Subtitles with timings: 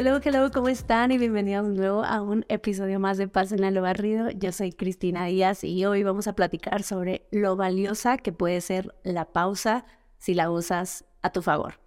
[0.00, 1.10] Hello, hello, ¿cómo están?
[1.10, 4.30] Y bienvenidos de nuevo a un episodio más de Paz en lo barrido.
[4.30, 8.94] Yo soy Cristina Díaz y hoy vamos a platicar sobre lo valiosa que puede ser
[9.02, 9.86] la pausa
[10.16, 11.80] si la usas a tu favor.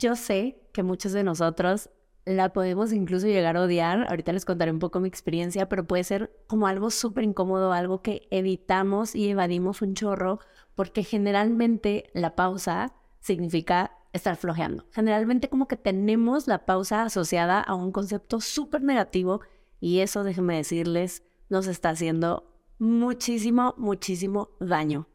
[0.00, 1.90] Yo sé que muchos de nosotros
[2.24, 4.06] la podemos incluso llegar a odiar.
[4.08, 8.02] Ahorita les contaré un poco mi experiencia, pero puede ser como algo súper incómodo, algo
[8.02, 10.40] que evitamos y evadimos un chorro,
[10.74, 14.86] porque generalmente la pausa significa estar flojeando.
[14.92, 19.40] Generalmente como que tenemos la pausa asociada a un concepto súper negativo
[19.80, 25.06] y eso, déjenme decirles, nos está haciendo muchísimo, muchísimo daño.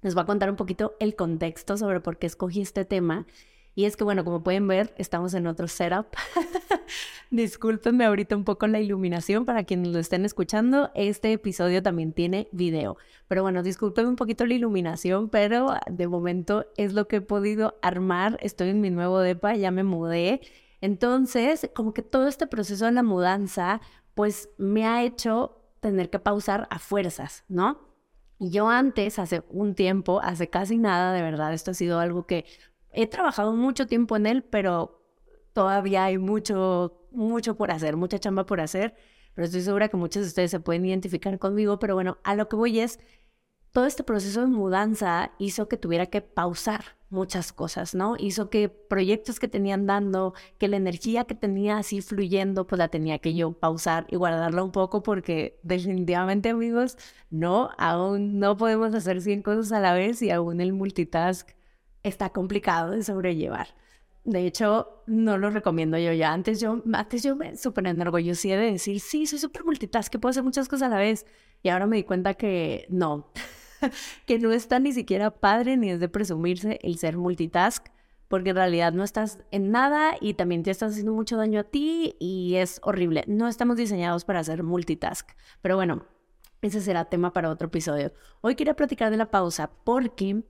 [0.00, 3.26] Les voy a contar un poquito el contexto sobre por qué escogí este tema
[3.78, 6.06] y es que, bueno, como pueden ver, estamos en otro setup.
[7.30, 10.90] Discúlpenme ahorita un poco la iluminación para quienes lo estén escuchando.
[10.96, 12.96] Este episodio también tiene video.
[13.28, 17.78] Pero bueno, discúlpenme un poquito la iluminación, pero de momento es lo que he podido
[17.80, 18.36] armar.
[18.42, 20.40] Estoy en mi nuevo DEPA, ya me mudé.
[20.80, 23.80] Entonces, como que todo este proceso de la mudanza,
[24.14, 27.78] pues me ha hecho tener que pausar a fuerzas, ¿no?
[28.40, 32.44] Yo antes, hace un tiempo, hace casi nada, de verdad, esto ha sido algo que
[32.92, 35.02] he trabajado mucho tiempo en él, pero
[35.52, 38.94] todavía hay mucho, mucho por hacer, mucha chamba por hacer,
[39.34, 42.48] pero estoy segura que muchos de ustedes se pueden identificar conmigo, pero bueno, a lo
[42.48, 42.98] que voy es,
[43.72, 48.16] todo este proceso de mudanza hizo que tuviera que pausar muchas cosas, ¿no?
[48.18, 52.88] Hizo que proyectos que tenían dando, que la energía que tenía así fluyendo, pues la
[52.88, 56.96] tenía que yo pausar y guardarla un poco porque definitivamente amigos,
[57.30, 61.50] no, aún no podemos hacer 100 cosas a la vez y aún el multitask
[62.08, 63.68] está complicado de sobrellevar.
[64.24, 66.32] De hecho, no lo recomiendo yo ya.
[66.32, 70.30] Antes yo, antes yo me súper enorgullecía de decir, sí, soy súper multitask, que puedo
[70.30, 71.24] hacer muchas cosas a la vez.
[71.62, 73.32] Y ahora me di cuenta que no,
[74.26, 77.86] que no está ni siquiera padre ni es de presumirse el ser multitask,
[78.28, 81.64] porque en realidad no estás en nada y también te estás haciendo mucho daño a
[81.64, 83.24] ti y es horrible.
[83.26, 85.30] No estamos diseñados para hacer multitask.
[85.62, 86.04] Pero bueno,
[86.60, 88.12] ese será tema para otro episodio.
[88.42, 90.42] Hoy quería platicar de la pausa porque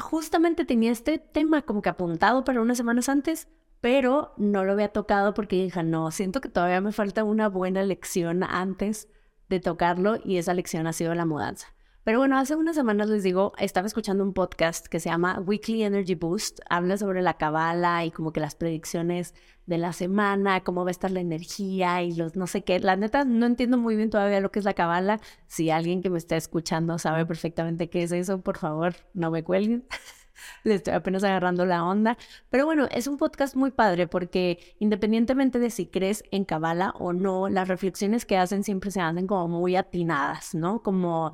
[0.00, 3.48] justamente tenía este tema como que apuntado para unas semanas antes,
[3.80, 7.82] pero no lo había tocado porque dije, no, siento que todavía me falta una buena
[7.82, 9.08] lección antes
[9.48, 11.74] de tocarlo y esa lección ha sido la mudanza.
[12.04, 15.84] Pero bueno, hace unas semanas les digo, estaba escuchando un podcast que se llama Weekly
[15.84, 16.58] Energy Boost.
[16.68, 19.34] Habla sobre la cabala y como que las predicciones
[19.66, 22.80] de la semana, cómo va a estar la energía y los no sé qué.
[22.80, 25.20] La neta, no entiendo muy bien todavía lo que es la cabala.
[25.46, 29.44] Si alguien que me está escuchando sabe perfectamente qué es eso, por favor, no me
[29.44, 29.86] cuelguen.
[30.64, 32.18] Le estoy apenas agarrando la onda.
[32.50, 37.12] Pero bueno, es un podcast muy padre porque independientemente de si crees en cabala o
[37.12, 40.82] no, las reflexiones que hacen siempre se hacen como muy atinadas, ¿no?
[40.82, 41.32] Como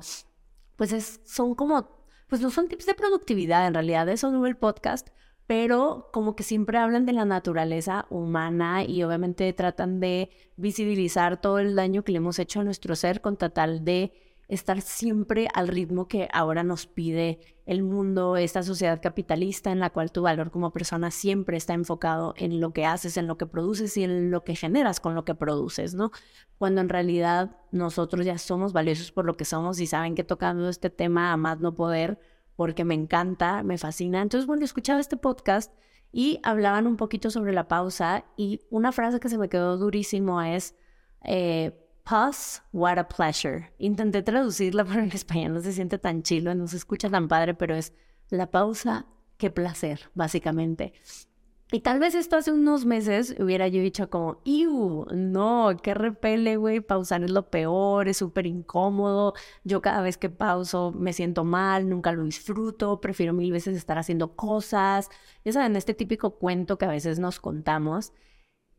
[0.79, 1.89] pues es, son como,
[2.29, 5.09] pues no son tips de productividad, en realidad eso no es el podcast,
[5.45, 11.59] pero como que siempre hablan de la naturaleza humana y obviamente tratan de visibilizar todo
[11.59, 14.13] el daño que le hemos hecho a nuestro ser con tal de
[14.49, 19.91] estar siempre al ritmo que ahora nos pide el mundo, esta sociedad capitalista en la
[19.91, 23.45] cual tu valor como persona siempre está enfocado en lo que haces, en lo que
[23.45, 26.11] produces y en lo que generas con lo que produces, ¿no?
[26.57, 30.67] Cuando en realidad nosotros ya somos valiosos por lo que somos y saben que tocando
[30.67, 32.19] este tema a más no poder,
[32.55, 34.23] porque me encanta, me fascina.
[34.23, 35.71] Entonces, bueno, escuchaba este podcast
[36.11, 40.41] y hablaban un poquito sobre la pausa y una frase que se me quedó durísimo
[40.41, 40.75] es...
[41.23, 43.71] Eh, Pause, what a pleasure.
[43.77, 47.53] Intenté traducirla, pero en español no se siente tan chilo, no se escucha tan padre,
[47.53, 47.93] pero es
[48.31, 49.05] la pausa,
[49.37, 50.93] qué placer, básicamente.
[51.71, 55.05] Y tal vez esto hace unos meses hubiera yo dicho como, ¡Iu!
[55.13, 59.35] No, qué repele, güey, pausar es lo peor, es súper incómodo.
[59.63, 63.99] Yo cada vez que pauso me siento mal, nunca lo disfruto, prefiero mil veces estar
[63.99, 65.09] haciendo cosas.
[65.45, 68.13] Ya saben, este típico cuento que a veces nos contamos.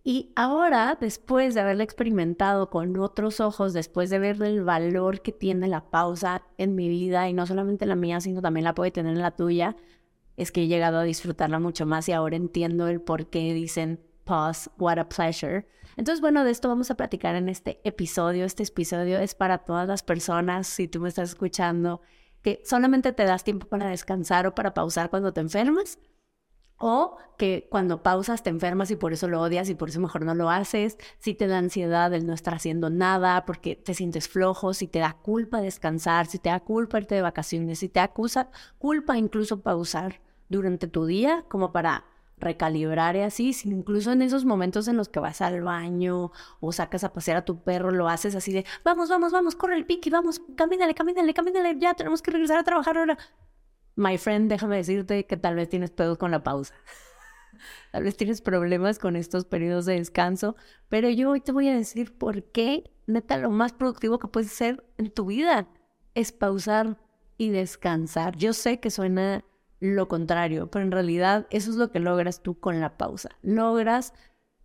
[0.02, 5.32] Y ahora, después de haberla experimentado con otros ojos, después de ver el valor que
[5.32, 8.90] tiene la pausa en mi vida, y no solamente la mía, sino también la puede
[8.90, 9.76] tener en la tuya,
[10.36, 14.00] es que he llegado a disfrutarla mucho más y ahora entiendo el por qué dicen
[14.24, 15.66] pause, what a pleasure.
[15.96, 18.46] Entonces, bueno, de esto vamos a platicar en este episodio.
[18.46, 22.00] Este episodio es para todas las personas, si tú me estás escuchando,
[22.40, 25.98] que solamente te das tiempo para descansar o para pausar cuando te enfermas
[26.80, 30.24] o que cuando pausas te enfermas y por eso lo odias y por eso mejor
[30.24, 34.28] no lo haces, si te da ansiedad el no estar haciendo nada porque te sientes
[34.28, 38.00] flojo, si te da culpa descansar, si te da culpa irte de vacaciones, si te
[38.00, 42.06] acusa culpa incluso pausar durante tu día como para
[42.38, 46.72] recalibrar y así, si incluso en esos momentos en los que vas al baño o
[46.72, 49.84] sacas a pasear a tu perro, lo haces así de, vamos, vamos, vamos, corre el
[49.84, 53.18] piqui, vamos, camínale, camínale, camínale, ya tenemos que regresar a trabajar ahora
[54.00, 56.74] my friend, déjame decirte que tal vez tienes pedos con la pausa.
[57.92, 60.56] tal vez tienes problemas con estos periodos de descanso,
[60.88, 64.50] pero yo hoy te voy a decir por qué, neta, lo más productivo que puedes
[64.50, 65.68] hacer en tu vida
[66.14, 66.98] es pausar
[67.36, 68.36] y descansar.
[68.36, 69.44] Yo sé que suena
[69.78, 73.30] lo contrario, pero en realidad eso es lo que logras tú con la pausa.
[73.42, 74.12] Logras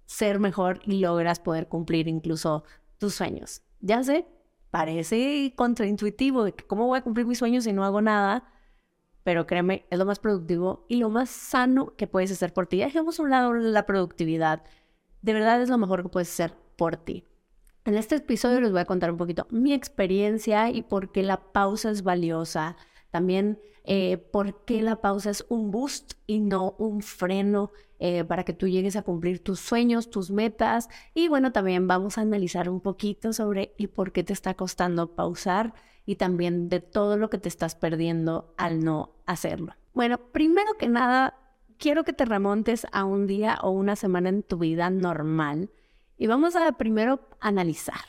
[0.05, 2.63] ser mejor y logras poder cumplir incluso
[2.97, 3.61] tus sueños.
[3.79, 4.27] Ya sé,
[4.71, 8.54] parece contraintuitivo de que cómo voy a cumplir mis sueños si no hago nada,
[9.25, 12.77] pero créeme, es lo más productivo y lo más sano que puedes hacer por ti.
[12.77, 14.61] Dejemos a un lado la productividad.
[15.23, 17.23] De verdad es lo mejor que puedes hacer por ti.
[17.85, 21.51] En este episodio les voy a contar un poquito mi experiencia y por qué la
[21.51, 22.77] pausa es valiosa.
[23.09, 28.43] También eh, por qué la pausa es un boost y no un freno eh, para
[28.43, 30.89] que tú llegues a cumplir tus sueños, tus metas.
[31.13, 35.15] Y bueno, también vamos a analizar un poquito sobre y por qué te está costando
[35.15, 35.73] pausar
[36.05, 39.73] y también de todo lo que te estás perdiendo al no hacerlo.
[39.93, 41.37] Bueno, primero que nada,
[41.77, 45.69] quiero que te remontes a un día o una semana en tu vida normal
[46.17, 48.05] y vamos a primero analizar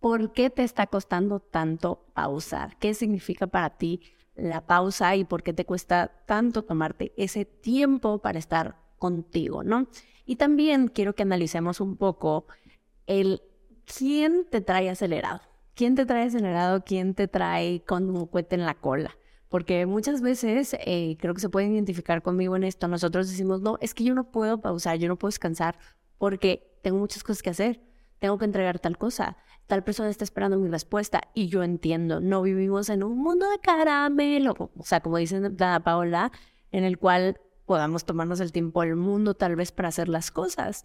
[0.00, 4.00] por qué te está costando tanto pausar, qué significa para ti
[4.34, 9.88] la pausa y por qué te cuesta tanto tomarte ese tiempo para estar contigo, ¿no?
[10.24, 12.46] Y también quiero que analicemos un poco
[13.06, 13.42] el
[13.84, 15.40] quién te trae acelerado.
[15.74, 16.84] ¿Quién te trae acelerado?
[16.84, 19.16] ¿Quién te trae con un cohete en la cola?
[19.48, 22.88] Porque muchas veces eh, creo que se pueden identificar conmigo en esto.
[22.88, 25.78] Nosotros decimos, no, es que yo no puedo pausar, yo no puedo descansar
[26.18, 27.80] porque tengo muchas cosas que hacer.
[28.18, 29.36] Tengo que entregar tal cosa.
[29.72, 31.22] Tal persona está esperando mi respuesta.
[31.32, 34.70] Y yo entiendo, no vivimos en un mundo de caramelo.
[34.76, 35.40] O sea, como dice
[35.82, 36.30] Paola,
[36.72, 40.84] en el cual podamos tomarnos el tiempo del mundo tal vez para hacer las cosas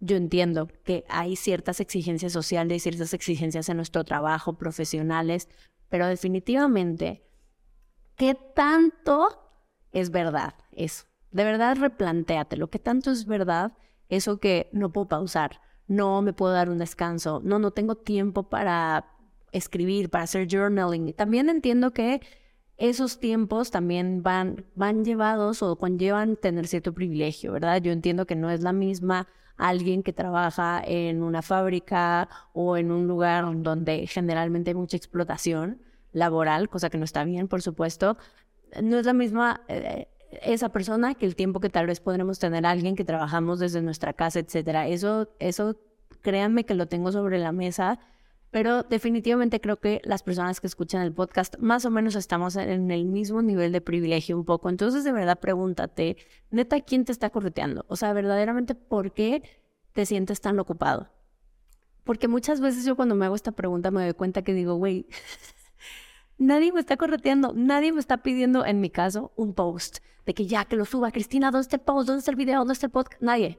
[0.00, 5.48] yo entiendo que hay ciertas exigencias sociales, ciertas exigencias en nuestro trabajo, profesionales,
[5.88, 7.22] pero definitivamente,
[8.16, 9.28] ¿qué tanto
[9.92, 11.04] es verdad eso?
[11.30, 12.68] De verdad, replantéatelo.
[12.68, 13.78] ¿Qué tanto es verdad
[14.08, 15.60] eso que no puedo pausar?
[15.86, 17.40] No me puedo dar un descanso.
[17.44, 19.06] No, no tengo tiempo para
[19.52, 21.12] escribir, para hacer journaling.
[21.14, 22.20] También entiendo que
[22.76, 27.80] esos tiempos también van, van llevados o conllevan tener cierto privilegio, ¿verdad?
[27.80, 32.90] Yo entiendo que no es la misma alguien que trabaja en una fábrica o en
[32.90, 35.80] un lugar donde generalmente hay mucha explotación
[36.12, 38.16] laboral, cosa que no está bien, por supuesto.
[38.82, 40.08] No es la misma eh,
[40.42, 44.12] esa persona que el tiempo que tal vez podremos tener alguien que trabajamos desde nuestra
[44.12, 44.88] casa, etcétera.
[44.88, 45.76] Eso, eso,
[46.22, 47.98] créanme que lo tengo sobre la mesa
[48.54, 52.92] pero definitivamente creo que las personas que escuchan el podcast más o menos estamos en
[52.92, 54.68] el mismo nivel de privilegio un poco.
[54.68, 56.18] Entonces, de verdad, pregúntate,
[56.52, 57.84] neta, ¿quién te está correteando?
[57.88, 59.42] O sea, verdaderamente, ¿por qué
[59.92, 61.08] te sientes tan ocupado?
[62.04, 65.08] Porque muchas veces yo cuando me hago esta pregunta me doy cuenta que digo, güey,
[66.38, 70.46] nadie me está correteando, nadie me está pidiendo, en mi caso, un post de que
[70.46, 72.06] ya que lo suba, Cristina, ¿dónde está el post?
[72.06, 72.58] ¿Dónde está el video?
[72.60, 73.22] ¿Dónde está el podcast?
[73.22, 73.58] Nadie.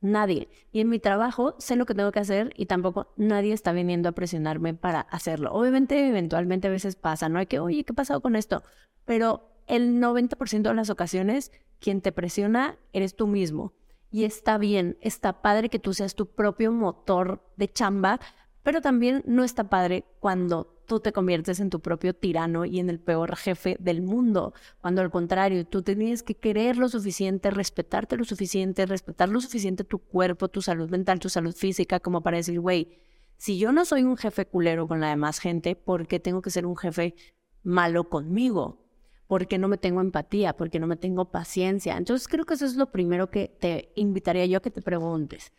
[0.00, 0.48] Nadie.
[0.72, 4.08] Y en mi trabajo sé lo que tengo que hacer y tampoco nadie está viniendo
[4.08, 5.52] a presionarme para hacerlo.
[5.52, 7.38] Obviamente, eventualmente a veces pasa, ¿no?
[7.38, 8.62] Hay que, oye, ¿qué ha pasado con esto?
[9.04, 13.74] Pero el 90% de las ocasiones, quien te presiona eres tú mismo.
[14.10, 18.20] Y está bien, está padre que tú seas tu propio motor de chamba,
[18.68, 22.90] pero también no está padre cuando tú te conviertes en tu propio tirano y en
[22.90, 28.18] el peor jefe del mundo, cuando al contrario, tú tienes que querer lo suficiente, respetarte
[28.18, 32.36] lo suficiente, respetar lo suficiente tu cuerpo, tu salud mental, tu salud física, como para
[32.36, 32.98] decir, güey,
[33.38, 36.50] si yo no soy un jefe culero con la demás gente, ¿por qué tengo que
[36.50, 37.14] ser un jefe
[37.62, 38.84] malo conmigo?
[39.28, 40.58] ¿Por qué no me tengo empatía?
[40.58, 41.96] ¿Por qué no me tengo paciencia?
[41.96, 45.54] Entonces creo que eso es lo primero que te invitaría yo a que te preguntes.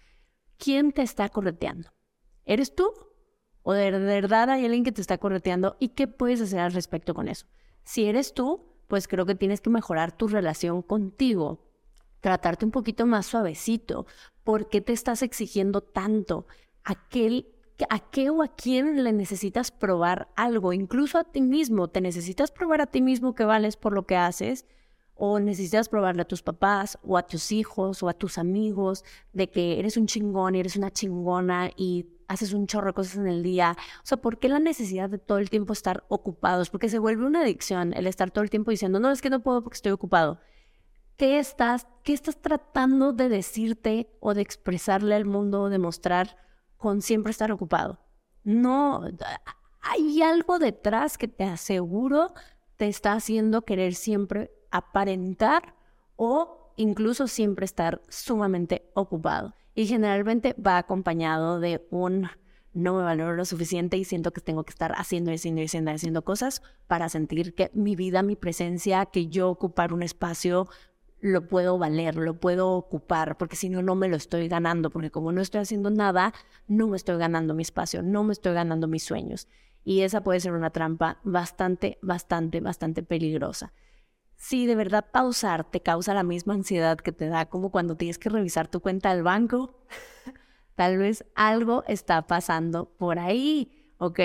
[0.60, 1.90] ¿Quién te está correteando?
[2.50, 2.92] ¿Eres tú
[3.62, 7.14] o de verdad hay alguien que te está correteando y qué puedes hacer al respecto
[7.14, 7.46] con eso.
[7.84, 11.70] Si eres tú, pues creo que tienes que mejorar tu relación contigo,
[12.20, 14.08] tratarte un poquito más suavecito.
[14.44, 16.48] ¿Por qué te estás exigiendo tanto?
[16.84, 17.54] Aquel
[17.92, 20.74] ¿A qué o a quién le necesitas probar algo?
[20.74, 21.90] Incluso a ti mismo.
[21.90, 24.66] ¿Te necesitas probar a ti mismo que vales por lo que haces?
[25.14, 29.50] ¿O necesitas probarle a tus papás o a tus hijos o a tus amigos de
[29.50, 33.28] que eres un chingón y eres una chingona y haces un chorro de cosas en
[33.28, 33.76] el día.
[34.02, 36.70] O sea, ¿por qué la necesidad de todo el tiempo estar ocupados?
[36.70, 39.42] Porque se vuelve una adicción el estar todo el tiempo diciendo, no, es que no
[39.42, 40.40] puedo porque estoy ocupado.
[41.18, 46.38] ¿Qué estás, qué estás tratando de decirte o de expresarle al mundo o demostrar
[46.78, 48.00] con siempre estar ocupado?
[48.46, 49.04] No,
[49.82, 52.34] hay algo detrás que te aseguro
[52.78, 55.76] te está haciendo querer siempre aparentar
[56.16, 62.28] o incluso siempre estar sumamente ocupado y generalmente va acompañado de un
[62.74, 65.66] no me valoro lo suficiente y siento que tengo que estar haciendo y haciendo y
[65.68, 70.68] haciendo, haciendo cosas para sentir que mi vida, mi presencia, que yo ocupar un espacio
[71.22, 75.12] lo puedo valer, lo puedo ocupar, porque si no, no me lo estoy ganando, porque
[75.12, 76.34] como no estoy haciendo nada,
[76.68, 79.48] no me estoy ganando mi espacio, no me estoy ganando mis sueños.
[79.86, 83.72] Y esa puede ser una trampa bastante, bastante, bastante peligrosa.
[84.40, 88.18] Si de verdad pausar te causa la misma ansiedad que te da como cuando tienes
[88.18, 89.76] que revisar tu cuenta del banco,
[90.76, 94.20] tal vez algo está pasando por ahí, ¿ok?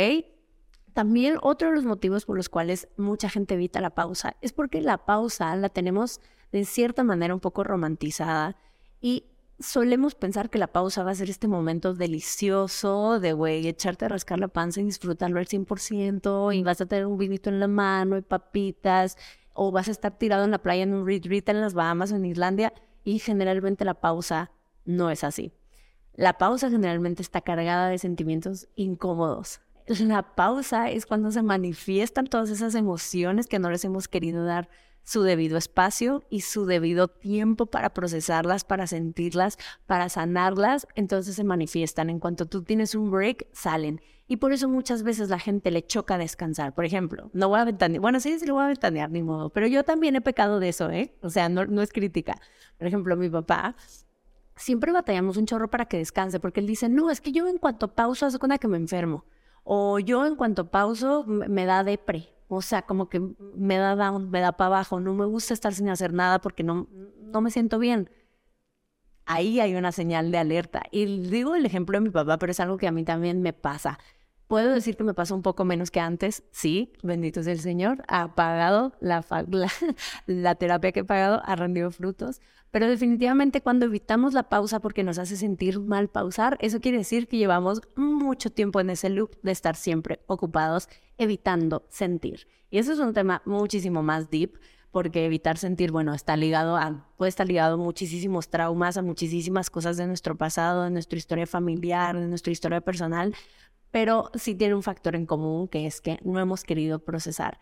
[0.92, 4.80] También otro de los motivos por los cuales mucha gente evita la pausa es porque
[4.80, 6.20] la pausa la tenemos
[6.52, 8.56] de cierta manera un poco romantizada
[9.00, 9.24] y
[9.58, 14.08] solemos pensar que la pausa va a ser este momento delicioso de, güey, echarte a
[14.10, 17.66] rascar la panza y disfrutarlo al 100% y vas a tener un vinito en la
[17.66, 19.16] mano y papitas
[19.54, 22.16] o vas a estar tirado en la playa en un retreat en las Bahamas o
[22.16, 24.50] en Islandia y generalmente la pausa
[24.84, 25.52] no es así.
[26.14, 29.60] La pausa generalmente está cargada de sentimientos incómodos.
[29.86, 34.68] La pausa es cuando se manifiestan todas esas emociones que no les hemos querido dar
[35.02, 41.44] su debido espacio y su debido tiempo para procesarlas, para sentirlas, para sanarlas, entonces se
[41.44, 42.08] manifiestan.
[42.08, 44.00] En cuanto tú tienes un break, salen.
[44.26, 46.74] Y por eso muchas veces la gente le choca descansar.
[46.74, 49.50] Por ejemplo, no voy a ventanear, bueno, sí, sí lo voy a ventanear, ni modo,
[49.50, 51.14] pero yo también he pecado de eso, ¿eh?
[51.22, 52.40] O sea, no, no es crítica.
[52.78, 53.76] Por ejemplo, mi papá,
[54.56, 57.58] siempre batallamos un chorro para que descanse, porque él dice, no, es que yo en
[57.58, 59.26] cuanto pauso, hace cuenta que me enfermo.
[59.62, 63.20] O yo en cuanto pauso, me da depre o sea, como que
[63.54, 66.62] me da down, me da para abajo, no me gusta estar sin hacer nada porque
[66.62, 66.88] no,
[67.20, 68.10] no me siento bien.
[69.26, 70.82] Ahí hay una señal de alerta.
[70.90, 73.52] Y digo el ejemplo de mi papá, pero es algo que a mí también me
[73.52, 73.98] pasa.
[74.46, 78.02] Puedo decir que me pasa un poco menos que antes, sí, bendito sea el Señor,
[78.08, 79.72] ha pagado la, la,
[80.26, 82.40] la terapia que he pagado, ha rendido frutos,
[82.70, 87.28] pero definitivamente cuando evitamos la pausa porque nos hace sentir mal pausar, eso quiere decir
[87.28, 92.48] que llevamos mucho tiempo en ese loop de estar siempre ocupados evitando sentir.
[92.70, 94.58] Y eso es un tema muchísimo más deep
[94.94, 99.68] porque evitar sentir, bueno, está ligado a, puede estar ligado a muchísimos traumas, a muchísimas
[99.68, 103.34] cosas de nuestro pasado, de nuestra historia familiar, de nuestra historia personal,
[103.90, 107.58] pero sí tiene un factor en común que es que no hemos querido procesar.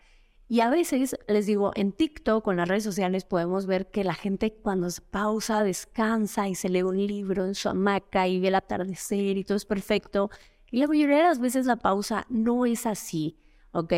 [0.47, 4.13] Y a veces, les digo, en TikTok, con las redes sociales, podemos ver que la
[4.13, 8.49] gente cuando se pausa, descansa y se lee un libro en su hamaca y ve
[8.49, 10.29] el atardecer y todo es perfecto.
[10.69, 13.39] Y la mayoría de las veces la pausa no es así.
[13.73, 13.93] ¿ok?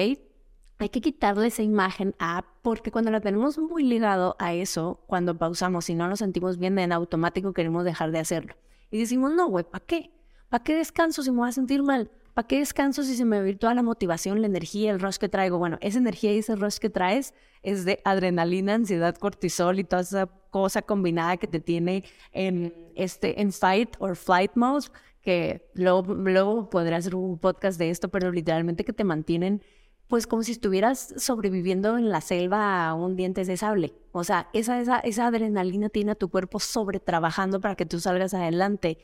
[0.78, 5.38] Hay que quitarle esa imagen a, porque cuando la tenemos muy ligado a eso, cuando
[5.38, 8.56] pausamos y no nos sentimos bien, en automático queremos dejar de hacerlo.
[8.92, 10.12] Y decimos, no, güey, ¿para qué?
[10.50, 12.12] ¿Para qué descanso si me voy a sentir mal?
[12.34, 15.30] ¿Para qué descanso si se me va toda la motivación, la energía, el rush que
[15.30, 15.58] traigo?
[15.58, 20.02] Bueno, esa energía y ese rush que traes es de adrenalina, ansiedad, cortisol y toda
[20.02, 22.04] esa cosa combinada que te tiene
[22.34, 24.88] en, este, en fight or flight mode,
[25.22, 29.64] que luego, luego podré hacer un podcast de esto, pero literalmente que te mantienen
[30.08, 33.94] pues como si estuvieras sobreviviendo en la selva a un diente de sable.
[34.12, 38.34] O sea, esa, esa, adrenalina tiene a tu cuerpo sobre trabajando para que tú salgas
[38.34, 39.00] adelante.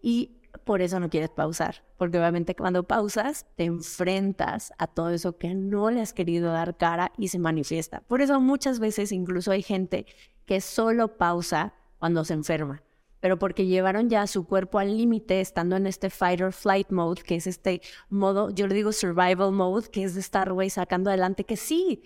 [0.00, 5.36] Y por eso no quieres pausar, porque obviamente cuando pausas te enfrentas a todo eso
[5.36, 8.00] que no le has querido dar cara y se manifiesta.
[8.00, 10.06] Por eso muchas veces incluso hay gente
[10.46, 12.82] que solo pausa cuando se enferma
[13.26, 17.22] pero porque llevaron ya su cuerpo al límite estando en este fight or flight mode,
[17.22, 21.10] que es este modo, yo le digo survival mode, que es de estar, güey, sacando
[21.10, 22.04] adelante, que sí,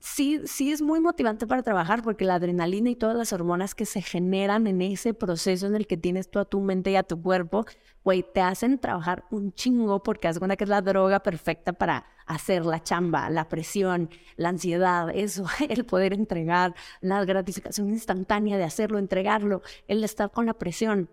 [0.00, 3.86] sí, sí es muy motivante para trabajar porque la adrenalina y todas las hormonas que
[3.86, 7.02] se generan en ese proceso en el que tienes tú a tu mente y a
[7.02, 7.66] tu cuerpo,
[8.04, 12.06] güey, te hacen trabajar un chingo porque haz cuenta que es la droga perfecta para
[12.26, 18.64] hacer la chamba, la presión, la ansiedad, eso, el poder entregar, la gratificación instantánea de
[18.64, 21.10] hacerlo, entregarlo, el estar con la presión.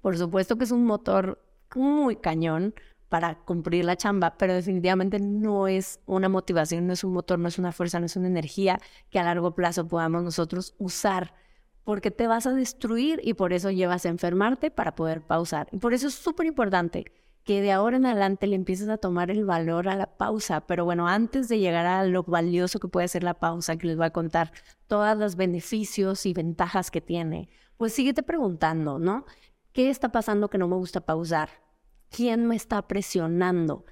[0.00, 1.42] Por supuesto que es un motor
[1.74, 2.74] muy cañón,
[3.10, 7.48] para cumplir la chamba, pero definitivamente no es una motivación, no es un motor, no
[7.48, 11.34] es una fuerza, no es una energía que a largo plazo podamos nosotros usar,
[11.82, 15.68] porque te vas a destruir y por eso llevas a enfermarte para poder pausar.
[15.72, 17.04] Y por eso es súper importante
[17.42, 20.60] que de ahora en adelante le empieces a tomar el valor a la pausa.
[20.68, 23.96] Pero bueno, antes de llegar a lo valioso que puede ser la pausa, que les
[23.96, 24.52] voy a contar
[24.86, 29.24] todos los beneficios y ventajas que tiene, pues síguete preguntando, ¿no?
[29.72, 31.69] ¿Qué está pasando que no me gusta pausar?
[32.10, 33.84] Quién me está presionando.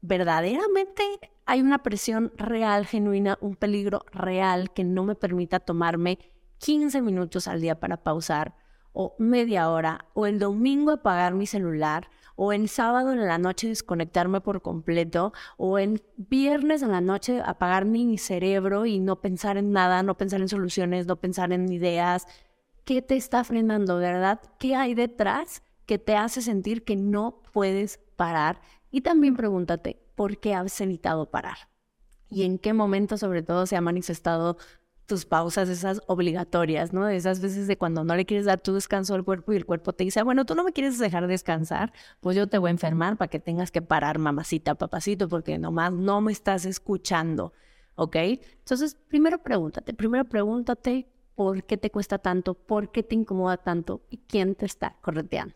[0.00, 1.02] Verdaderamente
[1.44, 6.18] hay una presión real, genuina, un peligro real que no me permita tomarme
[6.58, 8.54] 15 minutos al día para pausar,
[8.92, 13.68] o media hora, o el domingo apagar mi celular, o en sábado en la noche
[13.68, 19.58] desconectarme por completo, o en viernes en la noche apagar mi cerebro y no pensar
[19.58, 22.26] en nada, no pensar en soluciones, no pensar en ideas.
[22.84, 24.40] ¿Qué te está frenando, verdad?
[24.58, 28.60] ¿Qué hay detrás que te hace sentir que no puedes parar.
[28.90, 31.56] Y también pregúntate, ¿por qué has evitado parar?
[32.28, 34.58] ¿Y en qué momento sobre todo se ha manifestado
[35.06, 37.08] tus pausas, esas obligatorias, ¿no?
[37.08, 39.92] Esas veces de cuando no le quieres dar tu descanso al cuerpo y el cuerpo
[39.92, 42.70] te dice, ah, bueno, tú no me quieres dejar descansar, pues yo te voy a
[42.72, 47.52] enfermar para que tengas que parar, mamacita, papacito, porque nomás no me estás escuchando,
[47.94, 48.16] ¿ok?
[48.16, 54.02] Entonces, primero pregúntate, primero pregúntate por qué te cuesta tanto, por qué te incomoda tanto
[54.10, 55.54] y quién te está correteando.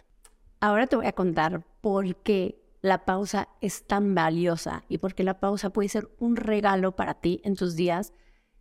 [0.60, 5.24] Ahora te voy a contar por qué la pausa es tan valiosa y por qué
[5.24, 8.12] la pausa puede ser un regalo para ti en tus días.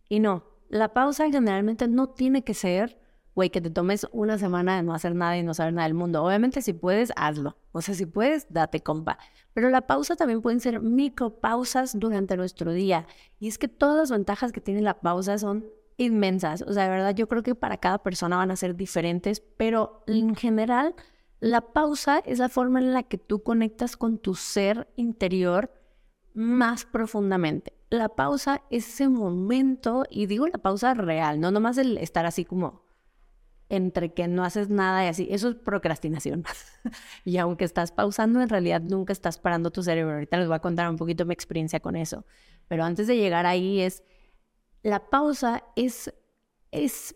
[0.08, 2.98] Y no, la pausa generalmente no tiene que ser,
[3.34, 5.94] güey, que te tomes una semana de no hacer nada y no saber nada del
[5.94, 6.24] mundo.
[6.24, 7.58] Obviamente si puedes, hazlo.
[7.72, 9.18] O sea, si puedes, date compa.
[9.52, 13.06] Pero la pausa también pueden ser micropausas durante nuestro día.
[13.38, 15.66] Y es que todas las ventajas que tiene la pausa son
[15.98, 16.62] inmensas.
[16.62, 20.02] O sea, de verdad, yo creo que para cada persona van a ser diferentes, pero
[20.06, 20.94] en general,
[21.40, 25.72] la pausa es la forma en la que tú conectas con tu ser interior
[26.32, 31.98] más profundamente la pausa es ese momento, y digo la pausa real, no nomás el
[31.98, 32.88] estar así como
[33.68, 36.44] entre que no haces nada y así, eso es procrastinación.
[37.24, 40.14] y aunque estás pausando, en realidad nunca estás parando tu cerebro.
[40.14, 42.24] Ahorita les voy a contar un poquito mi experiencia con eso.
[42.66, 44.02] Pero antes de llegar ahí es,
[44.82, 46.12] la pausa es,
[46.72, 47.14] es,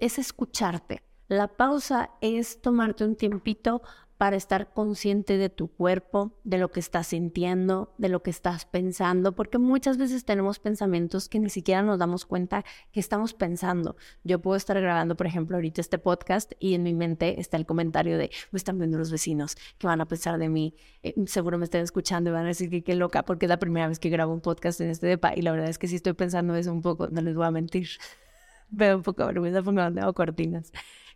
[0.00, 1.02] es escucharte.
[1.32, 3.80] La pausa es tomarte un tiempito
[4.18, 8.66] para estar consciente de tu cuerpo, de lo que estás sintiendo, de lo que estás
[8.66, 13.96] pensando, porque muchas veces tenemos pensamientos que ni siquiera nos damos cuenta que estamos pensando.
[14.24, 17.64] Yo puedo estar grabando, por ejemplo, ahorita este podcast y en mi mente está el
[17.64, 20.74] comentario de, me están viendo los vecinos, que van a pensar de mí?
[21.02, 23.58] Eh, seguro me están escuchando y van a decir que qué loca, porque es la
[23.58, 25.96] primera vez que grabo un podcast en este depa y la verdad es que sí
[25.96, 27.88] estoy pensando eso un poco, no les voy a mentir.
[28.68, 30.72] Veo un poco vergüenza porque no tengo cortinas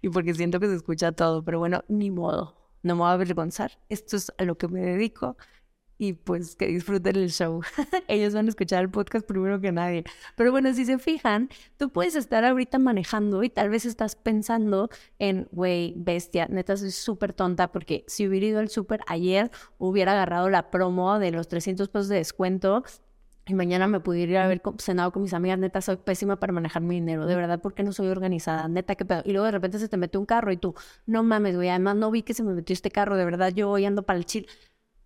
[0.07, 3.13] y porque siento que se escucha todo, pero bueno, ni modo no me voy a
[3.13, 5.37] avergonzar, esto es a lo que me dedico
[5.99, 7.61] y pues que disfruten el show.
[8.07, 10.05] Ellos van a escuchar el podcast primero que nadie.
[10.37, 14.91] Pero bueno, si se fijan, tú puedes estar ahorita manejando y tal vez estás pensando
[15.19, 20.13] en, güey, bestia, neta soy súper tonta porque si hubiera ido al súper ayer, hubiera
[20.13, 22.85] agarrado la promo de los 300 pesos de descuento
[23.49, 26.53] y mañana me pudiera ir a haber cenado con mis amigas, neta, soy pésima para
[26.53, 29.23] manejar mi dinero, de verdad, porque no soy organizada, neta, qué pedo.
[29.25, 30.75] Y luego de repente se te mete un carro y tú,
[31.07, 33.71] no mames, güey, además no vi que se me metió este carro, de verdad, yo
[33.71, 34.49] hoy ando para el chill.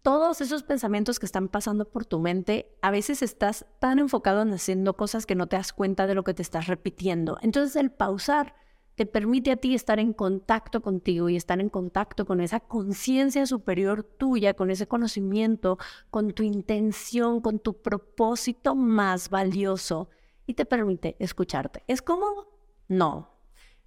[0.03, 4.55] Todos esos pensamientos que están pasando por tu mente, a veces estás tan enfocado en
[4.55, 7.37] haciendo cosas que no te das cuenta de lo que te estás repitiendo.
[7.42, 8.55] Entonces, el pausar
[9.00, 13.46] te permite a ti estar en contacto contigo y estar en contacto con esa conciencia
[13.46, 15.78] superior tuya, con ese conocimiento,
[16.10, 20.10] con tu intención, con tu propósito más valioso
[20.46, 21.82] y te permite escucharte.
[21.86, 22.52] ¿Es cómodo?
[22.88, 23.30] No.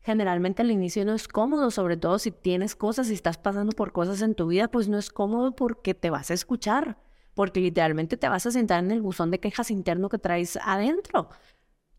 [0.01, 3.91] Generalmente al inicio no es cómodo, sobre todo si tienes cosas y estás pasando por
[3.91, 6.97] cosas en tu vida, pues no es cómodo porque te vas a escuchar,
[7.35, 11.29] porque literalmente te vas a sentar en el buzón de quejas interno que traes adentro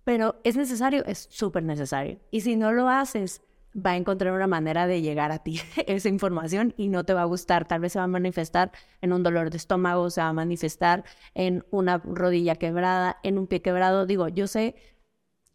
[0.05, 2.21] pero es necesario, es súper necesario.
[2.31, 3.43] Y si no lo haces,
[3.75, 7.23] va a encontrar una manera de llegar a ti esa información y no te va
[7.23, 7.67] a gustar.
[7.67, 11.05] Tal vez se va a manifestar en un dolor de estómago, se va a manifestar
[11.35, 14.07] en una rodilla quebrada, en un pie quebrado.
[14.07, 14.77] Digo, yo sé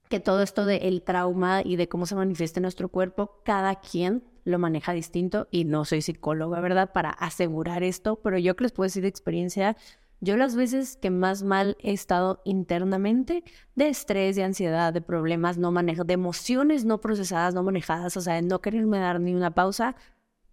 [0.10, 4.24] que todo esto del trauma y de cómo se manifiesta en nuestro cuerpo, cada quien
[4.44, 6.92] lo maneja distinto y no soy psicóloga, ¿verdad?
[6.92, 9.78] Para asegurar esto, pero yo que les puedo decir de experiencia,
[10.22, 13.44] yo las veces que más mal he estado internamente,
[13.76, 18.22] de estrés, de ansiedad, de problemas no manejados, de emociones no procesadas, no manejadas, o
[18.22, 19.96] sea, de no quererme dar ni una pausa,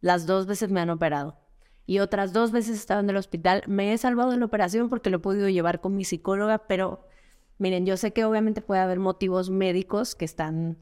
[0.01, 1.39] las dos veces me han operado.
[1.85, 3.63] Y otras dos veces he estado en el hospital.
[3.67, 7.07] Me he salvado de la operación porque lo he podido llevar con mi psicóloga, pero
[7.59, 10.79] miren, yo sé que obviamente puede haber motivos médicos que están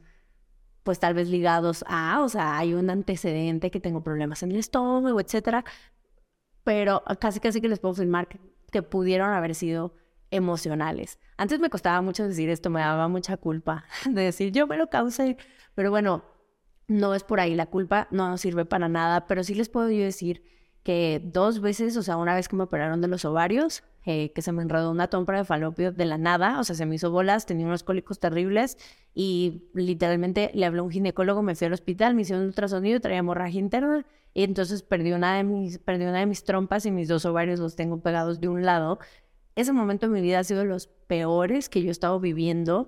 [0.83, 4.57] pues tal vez ligados a, o sea, hay un antecedente que tengo problemas en el
[4.57, 5.65] estómago, etcétera,
[6.63, 8.39] pero casi casi que les puedo afirmar que
[8.71, 9.93] que pudieron haber sido
[10.31, 11.19] emocionales.
[11.37, 14.89] Antes me costaba mucho decir esto, me daba mucha culpa de decir yo me lo
[14.89, 15.37] causé,
[15.75, 16.23] pero bueno,
[16.87, 20.43] no es por ahí, la culpa no sirve para nada, pero sí les puedo decir
[20.83, 24.41] que dos veces, o sea, una vez que me operaron de los ovarios, eh, que
[24.41, 27.09] se me enredó una trompa de falopio de la nada, o sea, se me hizo
[27.09, 28.77] bolas, tenía unos cólicos terribles
[29.13, 33.19] y literalmente le habló un ginecólogo, me fui al hospital, me hicieron un ultrasonido, traía
[33.19, 37.07] hemorragia interna y entonces perdí una, de mis, perdí una de mis trompas y mis
[37.07, 38.99] dos ovarios los tengo pegados de un lado.
[39.55, 42.87] Ese momento en mi vida ha sido de los peores que yo he estado viviendo.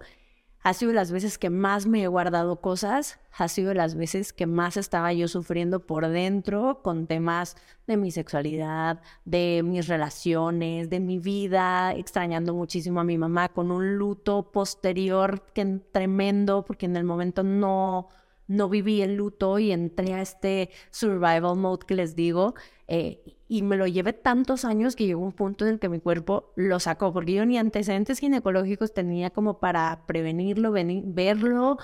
[0.68, 4.48] Ha sido las veces que más me he guardado cosas, ha sido las veces que
[4.48, 7.56] más estaba yo sufriendo por dentro con temas
[7.88, 13.72] de mi sexualidad, de mis relaciones, de mi vida, extrañando muchísimo a mi mamá con
[13.72, 18.10] un luto posterior que tremendo porque en el momento no
[18.48, 22.56] no viví el luto y entré a este survival mode que les digo.
[22.90, 26.00] Eh, y me lo llevé tantos años que llegó un punto en el que mi
[26.00, 31.78] cuerpo lo sacó, porque yo ni antecedentes ginecológicos tenía como para prevenirlo, verlo.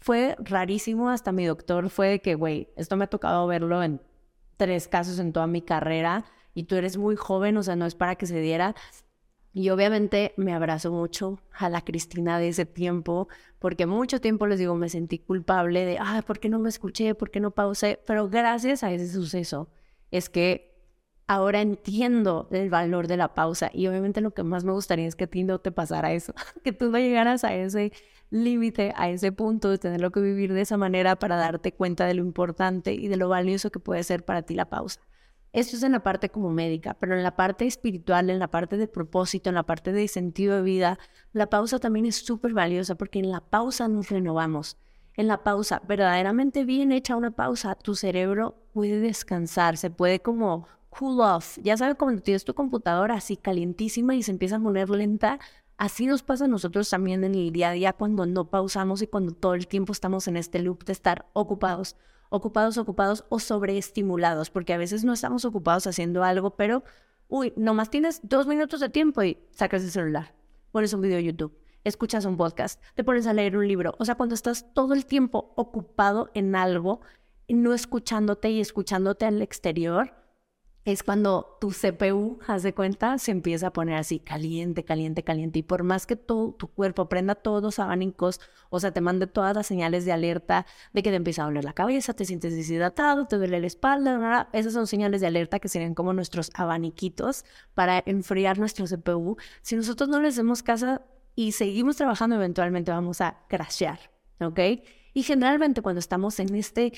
[0.00, 4.00] Fue rarísimo, hasta mi doctor fue de que, güey, esto me ha tocado verlo en
[4.56, 7.94] tres casos en toda mi carrera y tú eres muy joven, o sea, no es
[7.94, 8.74] para que se diera.
[9.54, 14.58] Y obviamente me abrazo mucho a la Cristina de ese tiempo, porque mucho tiempo les
[14.58, 17.14] digo, me sentí culpable de, ah, ¿por qué no me escuché?
[17.14, 18.00] ¿Por qué no pausé?
[18.06, 19.68] Pero gracias a ese suceso
[20.10, 20.71] es que
[21.32, 25.16] ahora entiendo el valor de la pausa y obviamente lo que más me gustaría es
[25.16, 27.90] que a ti no te pasara eso, que tú no llegaras a ese
[28.28, 32.12] límite, a ese punto de tenerlo que vivir de esa manera para darte cuenta de
[32.12, 35.00] lo importante y de lo valioso que puede ser para ti la pausa.
[35.54, 38.76] Esto es en la parte como médica, pero en la parte espiritual, en la parte
[38.76, 40.98] de propósito, en la parte de sentido de vida,
[41.32, 44.76] la pausa también es súper valiosa porque en la pausa nos renovamos.
[45.16, 50.66] En la pausa, verdaderamente bien hecha una pausa, tu cerebro puede descansar, se puede como
[50.98, 51.58] cool off.
[51.62, 55.38] Ya sabes, cuando tienes tu computadora así calientísima y se empieza a poner lenta,
[55.76, 59.06] así nos pasa a nosotros también en el día a día cuando no pausamos y
[59.06, 61.96] cuando todo el tiempo estamos en este loop de estar ocupados
[62.32, 66.82] ocupados, ocupados o sobreestimulados, porque a veces no estamos ocupados haciendo algo, pero,
[67.28, 70.34] uy, nomás tienes dos minutos de tiempo y sacas el celular,
[70.72, 73.94] pones un video de YouTube, escuchas un podcast, te pones a leer un libro.
[73.98, 77.02] O sea, cuando estás todo el tiempo ocupado en algo,
[77.50, 80.14] no escuchándote y escuchándote al exterior,
[80.84, 85.60] es cuando tu CPU, haz de cuenta, se empieza a poner así caliente, caliente, caliente.
[85.60, 89.54] Y por más que tu, cuerpo prenda todos los abanicos, o sea, te mande todas
[89.54, 93.26] las señales de alerta de que te empieza a doler la cabeza, te sientes deshidratado,
[93.26, 98.02] te duele la espalda, esas son señales de alerta que serían como nuestros abaniquitos para
[98.04, 99.36] enfriar nuestro CPU.
[99.60, 101.00] Si nosotros no les demos caso
[101.36, 104.00] y seguimos trabajando, eventualmente vamos a crashear,
[104.40, 104.58] ¿ok?
[105.14, 106.92] Y generalmente cuando estamos en este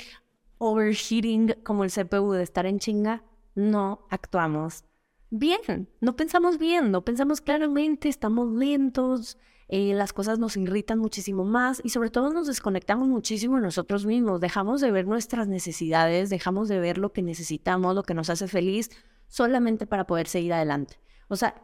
[0.56, 3.22] overheating como el CPU de estar en chinga,
[3.54, 4.84] no actuamos
[5.30, 9.38] bien, no pensamos bien, no pensamos claramente, estamos lentos,
[9.68, 14.40] eh, las cosas nos irritan muchísimo más y sobre todo nos desconectamos muchísimo nosotros mismos,
[14.40, 18.46] dejamos de ver nuestras necesidades, dejamos de ver lo que necesitamos, lo que nos hace
[18.46, 18.90] feliz,
[19.26, 21.00] solamente para poder seguir adelante.
[21.28, 21.54] O sea,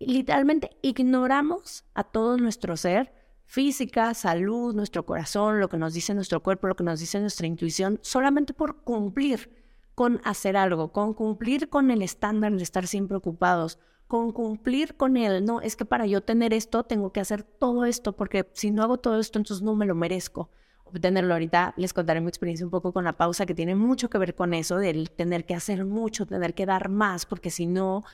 [0.00, 3.12] literalmente ignoramos a todo nuestro ser,
[3.44, 7.46] física, salud, nuestro corazón, lo que nos dice nuestro cuerpo, lo que nos dice nuestra
[7.46, 9.61] intuición, solamente por cumplir
[9.94, 15.16] con hacer algo, con cumplir con el estándar de estar siempre ocupados, con cumplir con
[15.16, 15.44] él.
[15.44, 18.82] No, es que para yo tener esto tengo que hacer todo esto, porque si no
[18.82, 20.50] hago todo esto, entonces no me lo merezco
[20.84, 21.34] obtenerlo.
[21.34, 24.34] Ahorita les contaré mi experiencia un poco con la pausa, que tiene mucho que ver
[24.34, 28.04] con eso, del tener que hacer mucho, tener que dar más, porque si no,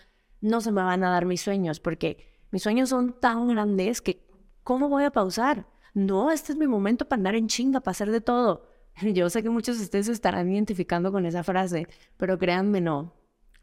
[0.40, 4.26] no se me van a dar mis sueños, porque mis sueños son tan grandes que,
[4.62, 5.66] ¿cómo voy a pausar?
[5.94, 8.68] No, este es mi momento para andar en chinga, para hacer de todo.
[9.14, 13.14] Yo sé que muchos de ustedes se estarán identificando con esa frase, pero créanme, no.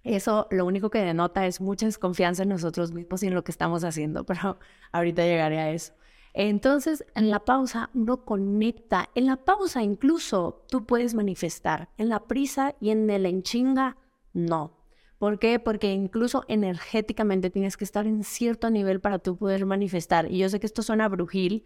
[0.04, 3.52] Eso lo único que denota es mucha desconfianza en nosotros mismos y en lo que
[3.52, 4.60] estamos haciendo, pero
[4.92, 5.94] ahorita llegaré a eso.
[6.34, 9.10] Entonces, en la pausa uno conecta.
[9.16, 11.90] En la pausa incluso tú puedes manifestar.
[11.98, 13.98] En la prisa y en el enchinga,
[14.34, 14.78] no.
[15.18, 15.60] ¿Por qué?
[15.60, 20.30] Porque incluso energéticamente tienes que estar en cierto nivel para tú poder manifestar.
[20.30, 21.66] Y yo sé que esto suena brujil,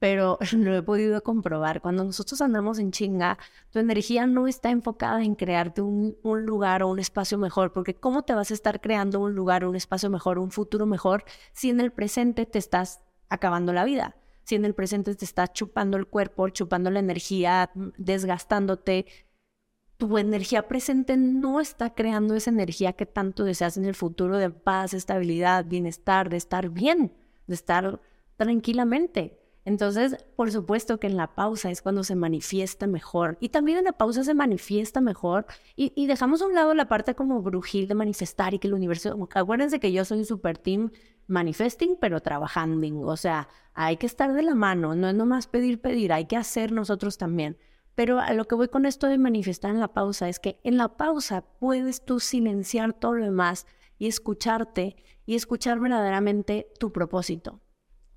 [0.00, 1.80] pero lo he podido comprobar.
[1.80, 3.38] Cuando nosotros andamos en chinga,
[3.70, 8.22] tu energía no está enfocada en crearte un, lugar o un espacio mejor, porque ¿cómo
[8.22, 11.80] te vas a estar creando un lugar, un espacio mejor, un futuro mejor si en
[11.80, 14.16] el presente te estás acabando la vida?
[14.42, 19.06] Si en el presente te estás chupando el cuerpo, chupando la energía, desgastándote,
[19.98, 24.48] tu energía presente no está creando esa energía que tanto deseas en el futuro de
[24.48, 27.12] paz, estabilidad, bienestar, de estar bien,
[27.46, 28.00] de estar
[28.36, 29.39] tranquilamente.
[29.64, 33.36] Entonces, por supuesto que en la pausa es cuando se manifiesta mejor.
[33.40, 35.46] Y también en la pausa se manifiesta mejor.
[35.76, 39.28] Y, dejamos a un lado la parte como brujil de manifestar y que el universo...
[39.34, 40.90] Acuérdense que yo soy un super team
[41.26, 43.00] manifesting, pero trabajando.
[43.06, 44.94] O sea, hay que estar de la mano.
[44.94, 46.12] No es nomás pedir, pedir.
[46.12, 47.58] Hay que hacer nosotros también.
[47.94, 50.78] Pero a lo que voy con esto de manifestar en la pausa es que en
[50.78, 53.66] la pausa puedes tú silenciar todo lo demás
[53.98, 54.96] y escucharte
[55.26, 57.60] y escuchar verdaderamente tu propósito.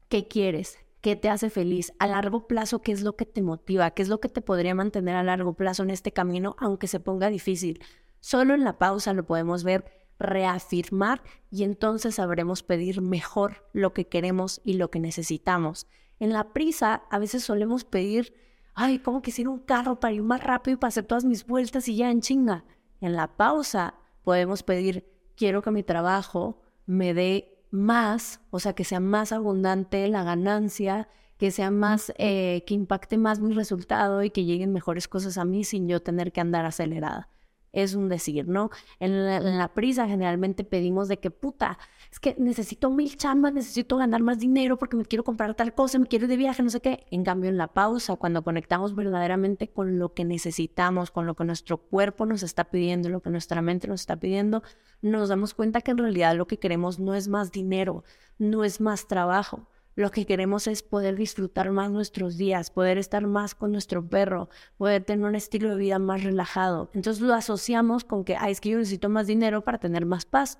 [0.08, 0.78] ¿Qué quieres?
[1.04, 4.08] Qué te hace feliz a largo plazo, qué es lo que te motiva, qué es
[4.08, 7.84] lo que te podría mantener a largo plazo en este camino, aunque se ponga difícil.
[8.22, 9.84] Solo en la pausa lo podemos ver,
[10.18, 15.88] reafirmar y entonces sabremos pedir mejor lo que queremos y lo que necesitamos.
[16.20, 18.34] En la prisa a veces solemos pedir,
[18.74, 21.90] ay, ¿cómo quisiera un carro para ir más rápido y para hacer todas mis vueltas
[21.90, 22.64] y ya en chinga?
[23.02, 28.84] En la pausa podemos pedir, quiero que mi trabajo me dé más, o sea, que
[28.84, 34.30] sea más abundante la ganancia, que sea más, eh, que impacte más mi resultado y
[34.30, 37.30] que lleguen mejores cosas a mí sin yo tener que andar acelerada.
[37.74, 38.70] es un decir, ¿no?
[39.00, 41.80] En la, prisa generalmente pedimos de que, puta,
[42.14, 45.98] es que necesito mil chambas, necesito ganar más dinero porque me quiero comprar tal cosa,
[45.98, 47.08] me quiero ir de viaje, no sé qué.
[47.10, 51.44] En cambio, en la pausa, cuando conectamos verdaderamente con lo que necesitamos, con lo que
[51.44, 54.62] nuestro cuerpo nos está pidiendo, lo que nuestra mente nos está pidiendo,
[55.02, 58.04] nos damos cuenta que en realidad lo que queremos no es más dinero,
[58.38, 63.26] no es más trabajo, lo que queremos es poder disfrutar más nuestros días, poder estar
[63.26, 66.92] más con nuestro perro, poder tener un estilo de vida más relajado.
[66.94, 70.60] Entonces lo asociamos con que, es que yo necesito más dinero para tener más paz.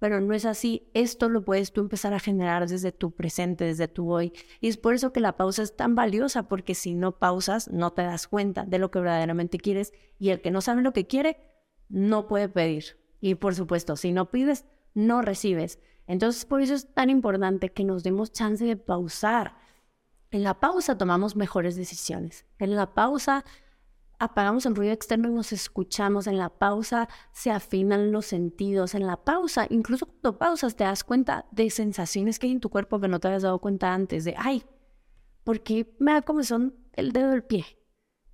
[0.00, 0.90] Pero no es así.
[0.94, 4.32] Esto lo puedes tú empezar a generar desde tu presente, desde tu hoy.
[4.60, 7.92] Y es por eso que la pausa es tan valiosa, porque si no pausas, no
[7.92, 9.92] te das cuenta de lo que verdaderamente quieres.
[10.18, 11.36] Y el que no sabe lo que quiere,
[11.88, 12.98] no puede pedir.
[13.20, 15.78] Y por supuesto, si no pides, no recibes.
[16.06, 19.58] Entonces, por eso es tan importante que nos demos chance de pausar.
[20.30, 22.46] En la pausa tomamos mejores decisiones.
[22.58, 23.44] En la pausa
[24.20, 26.28] apagamos el ruido externo y nos escuchamos.
[26.28, 28.94] En la pausa se afinan los sentidos.
[28.94, 32.70] En la pausa, incluso cuando pausas, te das cuenta de sensaciones que hay en tu
[32.70, 34.24] cuerpo que no te habías dado cuenta antes.
[34.24, 34.62] De, ay,
[35.42, 37.64] ¿por qué me da comezón el dedo del pie?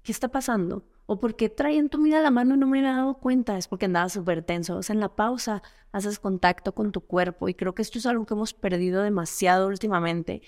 [0.02, 0.84] ¿Qué está pasando?
[1.06, 3.86] o porque traen tu mira la mano y no me he dado cuenta, es porque
[3.86, 4.76] andaba súper tenso.
[4.76, 8.06] O sea, en la pausa haces contacto con tu cuerpo y creo que esto es
[8.06, 10.42] algo que hemos perdido demasiado últimamente,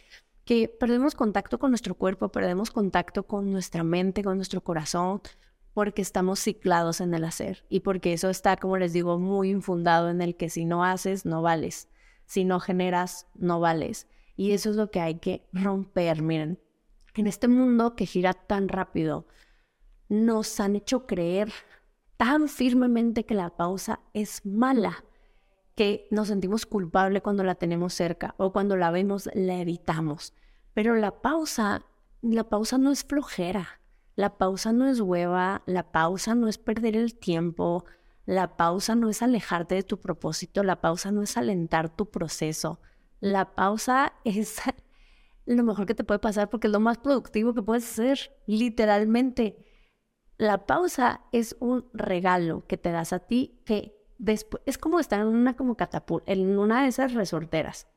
[0.48, 5.20] que perdemos contacto con nuestro cuerpo, perdemos contacto con nuestra mente, con nuestro corazón,
[5.74, 10.08] porque estamos ciclados en el hacer y porque eso está, como les digo, muy infundado
[10.08, 11.90] en el que si no haces, no vales,
[12.24, 14.06] si no generas, no vales.
[14.36, 16.58] Y eso es lo que hay que romper, miren.
[17.14, 19.26] En este mundo que gira tan rápido,
[20.08, 21.52] nos han hecho creer
[22.16, 25.04] tan firmemente que la pausa es mala
[25.78, 30.34] que nos sentimos culpables cuando la tenemos cerca o cuando la vemos la evitamos.
[30.74, 31.84] Pero la pausa,
[32.20, 33.80] la pausa no es flojera,
[34.16, 37.84] la pausa no es hueva, la pausa no es perder el tiempo,
[38.26, 42.80] la pausa no es alejarte de tu propósito, la pausa no es alentar tu proceso,
[43.20, 44.60] la pausa es
[45.46, 49.64] lo mejor que te puede pasar porque es lo más productivo que puedes hacer, literalmente.
[50.38, 55.20] La pausa es un regalo que te das a ti que después es como estar
[55.20, 57.88] en una como catapulta, en una de esas resorteras.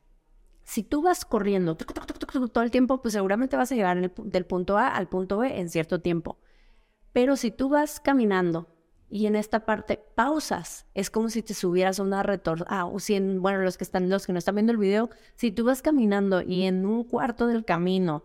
[0.64, 4.88] Si tú vas corriendo todo el tiempo, pues seguramente vas a llegar del punto A
[4.88, 6.38] al punto B en cierto tiempo.
[7.12, 8.68] Pero si tú vas caminando
[9.10, 12.64] y en esta parte pausas, es como si te subieras a una retorno.
[12.68, 15.10] Ah, o si en, bueno, los que están, los que no están viendo el video,
[15.34, 18.24] si tú vas caminando y en un cuarto del camino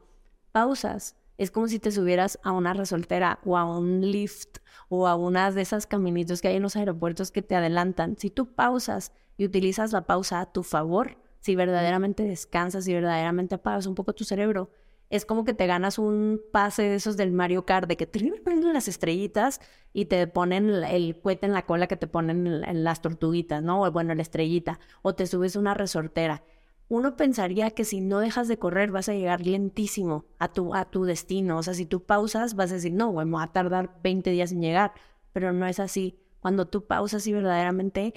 [0.53, 4.57] pausas, es como si te subieras a una resoltera o a un lift
[4.89, 8.17] o a unas de esas caminitos que hay en los aeropuertos que te adelantan.
[8.17, 13.55] Si tú pausas y utilizas la pausa a tu favor, si verdaderamente descansas y verdaderamente
[13.55, 14.71] apagas un poco tu cerebro,
[15.09, 18.19] es como que te ganas un pase de esos del Mario Kart, de que te
[18.43, 19.61] ponen las estrellitas
[19.93, 23.83] y te ponen el cohete en la cola que te ponen en las tortuguitas, ¿no?
[23.83, 24.79] O bueno, la estrellita.
[25.01, 26.43] O te subes una resortera
[26.89, 30.85] uno pensaría que si no dejas de correr vas a llegar lentísimo a tu, a
[30.85, 31.57] tu destino.
[31.57, 34.51] O sea, si tú pausas vas a decir, no, bueno, va a tardar 20 días
[34.51, 34.93] en llegar,
[35.33, 36.19] pero no es así.
[36.39, 38.13] Cuando tú pausas y verdaderamente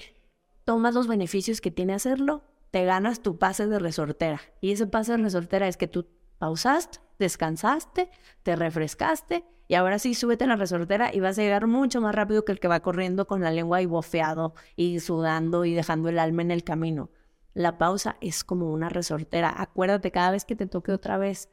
[0.63, 4.39] tomas los beneficios que tiene hacerlo, te ganas tu pase de resortera.
[4.61, 6.07] Y ese pase de resortera es que tú
[6.37, 8.09] pausaste, descansaste,
[8.43, 12.15] te refrescaste y ahora sí súbete en la resortera y vas a llegar mucho más
[12.15, 16.09] rápido que el que va corriendo con la lengua y bofeado y sudando y dejando
[16.09, 17.09] el alma en el camino.
[17.53, 19.53] La pausa es como una resortera.
[19.55, 21.49] Acuérdate cada vez que te toque otra vez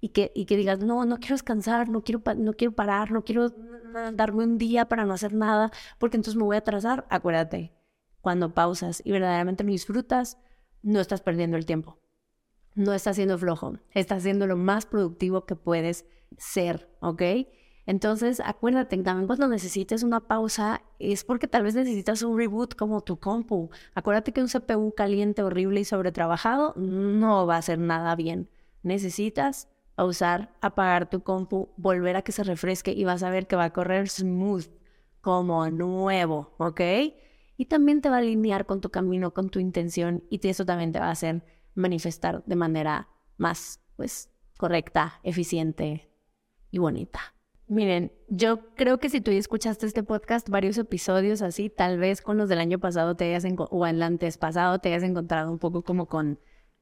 [0.00, 3.24] y que, y que digas, no, no quiero descansar, no quiero, no quiero parar, no
[3.24, 3.50] quiero
[4.12, 7.06] darme un día para no hacer nada, porque entonces me voy a atrasar.
[7.10, 7.72] Acuérdate,
[8.20, 10.38] cuando pausas y verdaderamente lo disfrutas,
[10.82, 11.98] no estás perdiendo el tiempo.
[12.74, 16.06] No estás siendo flojo, estás siendo lo más productivo que puedes
[16.38, 17.22] ser, ¿ok?
[17.90, 23.00] Entonces, acuérdate, también cuando necesites una pausa es porque tal vez necesitas un reboot como
[23.00, 23.68] tu compu.
[23.96, 28.48] Acuérdate que un CPU caliente, horrible y sobretrabajado no va a hacer nada bien.
[28.84, 33.56] Necesitas pausar, apagar tu compu, volver a que se refresque y vas a ver que
[33.56, 34.68] va a correr smooth,
[35.20, 36.80] como nuevo, ¿ok?
[37.56, 40.92] Y también te va a alinear con tu camino, con tu intención y eso también
[40.92, 41.42] te va a hacer
[41.74, 46.08] manifestar de manera más, pues, correcta, eficiente
[46.70, 47.34] y bonita.
[47.70, 52.36] Miren, yo creo que si tú escuchaste este podcast, varios episodios así, tal vez con
[52.36, 55.82] los del año pasado te hayas o el antes pasado te hayas encontrado un poco
[55.82, 56.40] como con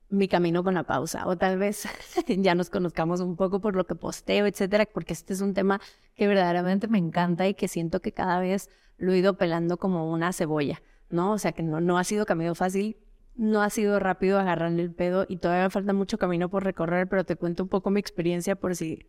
[0.09, 1.87] mi camino con la pausa, o tal vez
[2.27, 5.79] ya nos conozcamos un poco por lo que posteo, etcétera, porque este es un tema
[6.15, 10.11] que verdaderamente me encanta y que siento que cada vez lo he ido pelando como
[10.11, 11.33] una cebolla, ¿no?
[11.33, 12.97] O sea que no, no ha sido camino fácil,
[13.35, 17.25] no ha sido rápido agarrarle el pedo y todavía falta mucho camino por recorrer, pero
[17.25, 19.07] te cuento un poco mi experiencia por si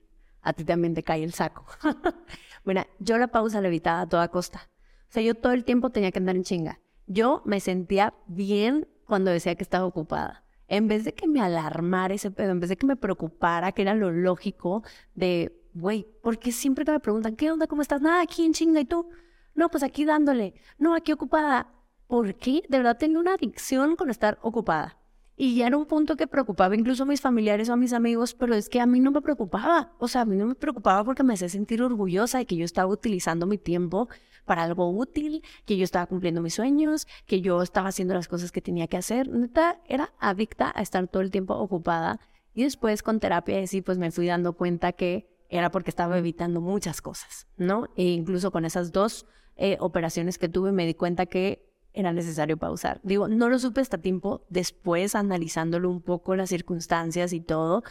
[0.49, 1.65] a ti también te cae el saco.
[2.65, 4.69] Mira, yo la pausa la evitaba a toda costa,
[5.09, 6.79] O sea, yo todo el tiempo tenía que andar en chinga.
[7.07, 10.43] Yo me sentía bien cuando decía que estaba ocupada.
[10.67, 13.81] En vez de que me alarmara ese pedo, en vez de que me preocupara, que
[13.81, 14.83] era lo lógico
[15.15, 17.65] de, güey, porque siempre que me preguntan, ¿qué onda?
[17.65, 18.01] ¿Cómo estás?
[18.01, 18.79] Nada, aquí en chinga.
[18.79, 19.09] ¿Y tú?
[19.55, 20.53] No, pues aquí dándole.
[20.77, 21.73] No, aquí ocupada.
[22.07, 22.63] ¿Por qué?
[22.69, 24.98] De verdad tenía una adicción con estar ocupada.
[25.41, 28.33] Y ya era un punto que preocupaba incluso a mis familiares o a mis amigos,
[28.33, 29.93] pero es que a mí no me preocupaba.
[29.97, 32.65] O sea, a mí no me preocupaba porque me hacía sentir orgullosa de que yo
[32.65, 34.09] estaba utilizando mi tiempo
[34.43, 38.51] para algo útil, que yo estaba cumpliendo mis sueños, que yo estaba haciendo las cosas
[38.51, 39.29] que tenía que hacer.
[39.29, 42.19] Neta, era adicta a estar todo el tiempo ocupada.
[42.53, 46.59] Y después con terapia sí, pues me fui dando cuenta que era porque estaba evitando
[46.59, 47.87] muchas cosas, ¿no?
[47.95, 49.25] E incluso con esas dos
[49.55, 52.99] eh, operaciones que tuve me di cuenta que era necesario pausar.
[53.03, 57.83] Digo, no lo supe hasta tiempo después, analizándolo un poco, las circunstancias y todo,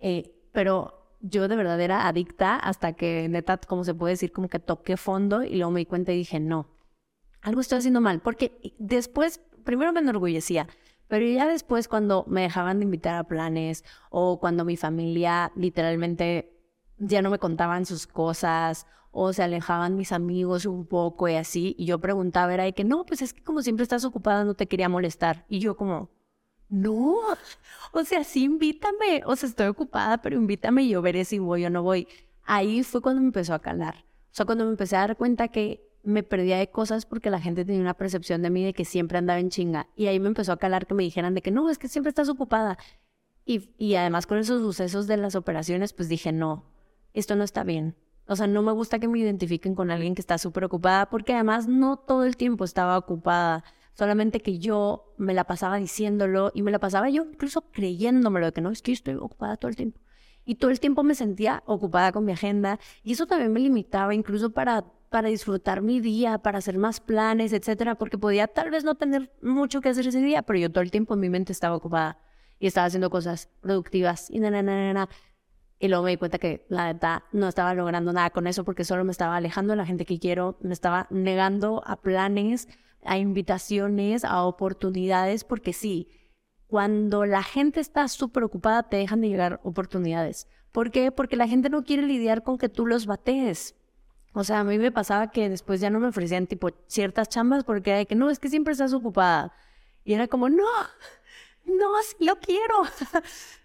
[0.00, 4.48] eh, pero yo de verdad era adicta hasta que neta, como se puede decir, como
[4.48, 6.68] que toqué fondo y luego me di cuenta y dije, no,
[7.40, 10.66] algo estoy haciendo mal, porque después, primero me enorgullecía,
[11.08, 16.58] pero ya después cuando me dejaban de invitar a planes o cuando mi familia literalmente
[16.98, 21.76] ya no me contaban sus cosas o se alejaban mis amigos un poco y así.
[21.78, 24.54] Y yo preguntaba, era de que no, pues es que como siempre estás ocupada, no
[24.54, 25.44] te quería molestar.
[25.48, 26.10] Y yo como,
[26.68, 27.16] no,
[27.92, 31.64] o sea, sí invítame, o sea, estoy ocupada, pero invítame y yo veré si voy
[31.66, 32.08] o no voy.
[32.44, 34.04] Ahí fue cuando me empezó a calar.
[34.32, 37.40] O sea, cuando me empecé a dar cuenta que me perdía de cosas porque la
[37.40, 39.88] gente tenía una percepción de mí de que siempre andaba en chinga.
[39.94, 42.08] Y ahí me empezó a calar que me dijeran de que no, es que siempre
[42.08, 42.78] estás ocupada.
[43.44, 46.64] Y, y además con esos sucesos de las operaciones, pues dije, no,
[47.12, 47.94] esto no está bien.
[48.32, 51.34] O sea, no me gusta que me identifiquen con alguien que está súper ocupada porque
[51.34, 53.62] además no todo el tiempo estaba ocupada.
[53.94, 58.52] Solamente que yo me la pasaba diciéndolo y me la pasaba yo incluso creyéndomelo de
[58.52, 60.00] que no, es que estoy ocupada todo el tiempo.
[60.44, 64.14] Y todo el tiempo me sentía ocupada con mi agenda y eso también me limitaba
[64.14, 68.82] incluso para, para disfrutar mi día, para hacer más planes, etcétera, porque podía tal vez
[68.82, 71.52] no tener mucho que hacer ese día, pero yo todo el tiempo en mi mente
[71.52, 72.18] estaba ocupada
[72.58, 75.08] y estaba haciendo cosas productivas y na, na, na,
[75.82, 78.84] y luego me di cuenta que la neta no estaba logrando nada con eso porque
[78.84, 82.68] solo me estaba alejando de la gente que quiero, me estaba negando a planes,
[83.04, 86.08] a invitaciones, a oportunidades, porque sí,
[86.68, 90.46] cuando la gente está súper ocupada te dejan de llegar oportunidades.
[90.70, 91.10] ¿Por qué?
[91.10, 93.74] Porque la gente no quiere lidiar con que tú los batees.
[94.34, 97.64] O sea, a mí me pasaba que después ya no me ofrecían tipo ciertas chambas
[97.64, 99.52] porque era de que no, es que siempre estás ocupada.
[100.04, 100.64] Y era como, no,
[101.64, 102.82] no, sí lo quiero.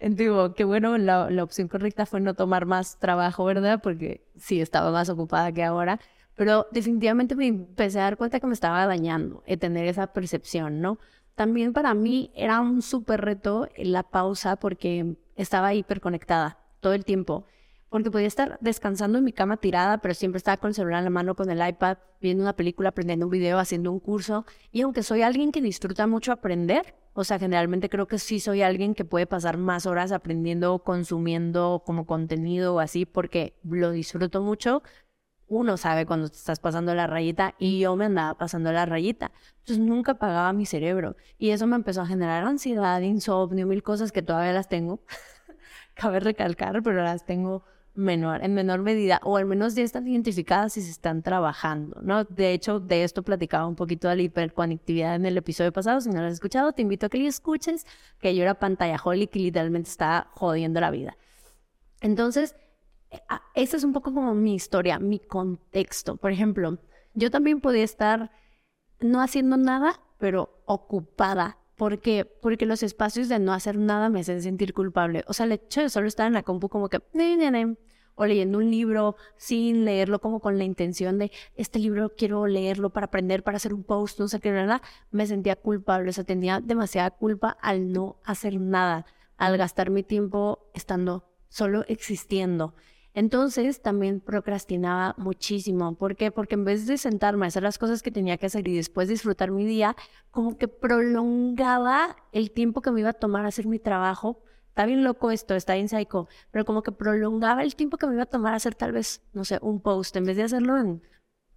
[0.00, 3.80] Digo, qué bueno, la, opción correcta fue no tomar más trabajo, ¿verdad?
[3.82, 6.00] Porque sí, estaba más ocupada que ahora.
[6.34, 10.80] Pero definitivamente me empecé a dar cuenta que me estaba dañando el tener esa percepción,
[10.80, 10.98] ¿no?
[11.34, 17.44] También para mí era un súper reto la pausa porque estaba hiperconectada todo el tiempo
[17.90, 21.04] porque podía estar descansando en mi cama tirada, pero siempre estaba con el celular en
[21.04, 24.44] la mano, con el iPad, viendo una película, aprendiendo un video, haciendo un curso.
[24.72, 28.62] Y aunque soy alguien que disfruta mucho aprender, o sea, generalmente creo que sí soy
[28.62, 34.42] alguien que puede pasar más horas aprendiendo, consumiendo como contenido o así, porque lo disfruto
[34.42, 34.82] mucho.
[35.48, 39.32] Uno sabe cuando te estás pasando la rayita y yo me andaba pasando la rayita.
[39.60, 41.16] Entonces nunca pagaba mi cerebro.
[41.38, 45.00] Y eso me empezó a generar ansiedad, insomnio, mil cosas que todavía las tengo.
[45.94, 47.64] Cabe recalcar, pero las tengo
[47.98, 52.24] en menor medida, o al menos ya están identificadas y se están trabajando, ¿no?
[52.24, 56.00] De hecho, de esto platicaba un poquito de la hiperconectividad en el episodio pasado.
[56.00, 57.86] Si no lo has escuchado, te invito a que lo escuches,
[58.20, 61.16] que yo era pantalla y y literalmente estaba jodiendo la vida.
[62.00, 62.54] Entonces,
[63.54, 66.16] esa es un poco como mi historia, mi contexto.
[66.16, 66.78] Por ejemplo,
[67.14, 68.30] yo también podía estar
[69.00, 72.24] no haciendo nada, pero ocupada ¿Por qué?
[72.24, 75.22] Porque los espacios de no hacer nada me hacen sentir culpable.
[75.28, 77.00] O sea, el hecho de solo estar en la compu como que...
[78.16, 82.90] O leyendo un libro sin leerlo como con la intención de este libro quiero leerlo
[82.90, 86.10] para aprender, para hacer un post, no sé qué, nada, me sentía culpable.
[86.10, 91.84] O sea, tenía demasiada culpa al no hacer nada, al gastar mi tiempo estando solo
[91.86, 92.74] existiendo.
[93.18, 95.96] Entonces también procrastinaba muchísimo.
[95.96, 96.30] ¿Por qué?
[96.30, 99.08] Porque en vez de sentarme a hacer las cosas que tenía que hacer y después
[99.08, 99.96] disfrutar mi día,
[100.30, 104.44] como que prolongaba el tiempo que me iba a tomar hacer mi trabajo.
[104.68, 108.12] Está bien loco esto, está bien psycho, pero como que prolongaba el tiempo que me
[108.12, 110.14] iba a tomar hacer tal vez, no sé, un post.
[110.14, 111.02] En vez de hacerlo en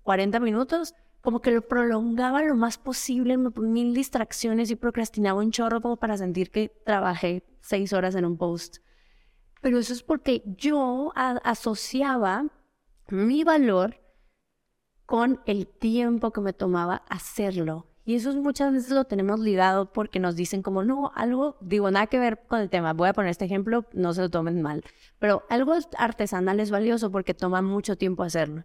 [0.02, 5.40] 40 minutos, como que lo prolongaba lo más posible, me ponía mil distracciones y procrastinaba
[5.40, 8.78] un chorro para sentir que trabajé seis horas en un post.
[9.62, 12.46] Pero eso es porque yo asociaba
[13.10, 14.02] mi valor
[15.06, 17.88] con el tiempo que me tomaba hacerlo.
[18.04, 22.08] Y eso muchas veces lo tenemos ligado porque nos dicen como, no, algo, digo, nada
[22.08, 22.94] que ver con el tema.
[22.94, 24.84] Voy a poner este ejemplo, no se lo tomen mal.
[25.20, 28.64] Pero algo artesanal es valioso porque toma mucho tiempo hacerlo.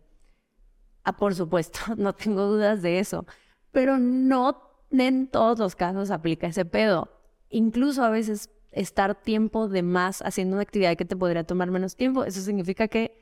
[1.05, 3.27] Ah, por supuesto, no tengo dudas de eso,
[3.73, 7.11] pero no en todos los casos aplica ese pedo.
[7.51, 11.97] Incluso a veces estar tiempo de más haciendo una actividad que te podría tomar menos
[11.97, 13.19] tiempo, eso significa que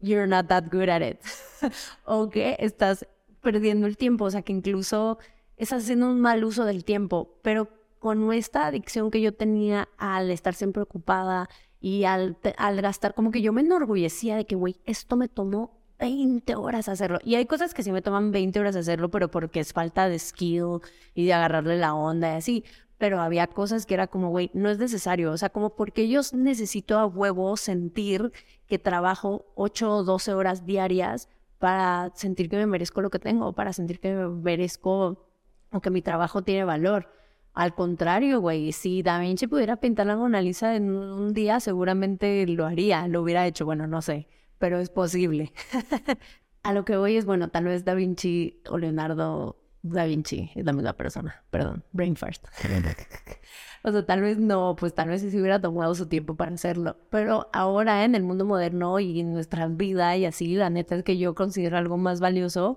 [0.00, 1.18] you're not that good at it.
[2.04, 3.06] o que estás
[3.40, 5.18] perdiendo el tiempo, o sea que incluso
[5.56, 7.68] estás haciendo un mal uso del tiempo, pero
[7.98, 11.48] con esta adicción que yo tenía al estar siempre ocupada
[11.80, 15.82] y al, al gastar, como que yo me enorgullecía de que, güey, esto me tomó
[16.02, 17.20] 20 horas hacerlo.
[17.22, 20.18] Y hay cosas que sí me toman 20 horas hacerlo, pero porque es falta de
[20.18, 20.80] skill
[21.14, 22.64] y de agarrarle la onda y así.
[23.02, 25.32] Pero había cosas que era como, güey, no es necesario.
[25.32, 28.30] O sea, como porque yo necesito a huevo sentir
[28.68, 31.28] que trabajo 8 o 12 horas diarias
[31.58, 35.26] para sentir que me merezco lo que tengo, para sentir que me merezco
[35.72, 37.08] o que mi trabajo tiene valor.
[37.54, 42.46] Al contrario, güey, si Da Vinci pudiera pintar la Mona Lisa en un día, seguramente
[42.46, 44.28] lo haría, lo hubiera hecho, bueno, no sé
[44.62, 45.52] pero es posible.
[46.62, 50.64] a lo que voy es, bueno, tal vez Da Vinci o Leonardo Da Vinci es
[50.64, 52.46] la misma persona, perdón, brain first.
[53.82, 56.54] o sea, tal vez no, pues tal vez sí se hubiera tomado su tiempo para
[56.54, 60.94] hacerlo, pero ahora en el mundo moderno y en nuestra vida y así, la neta
[60.94, 62.76] es que yo considero algo más valioso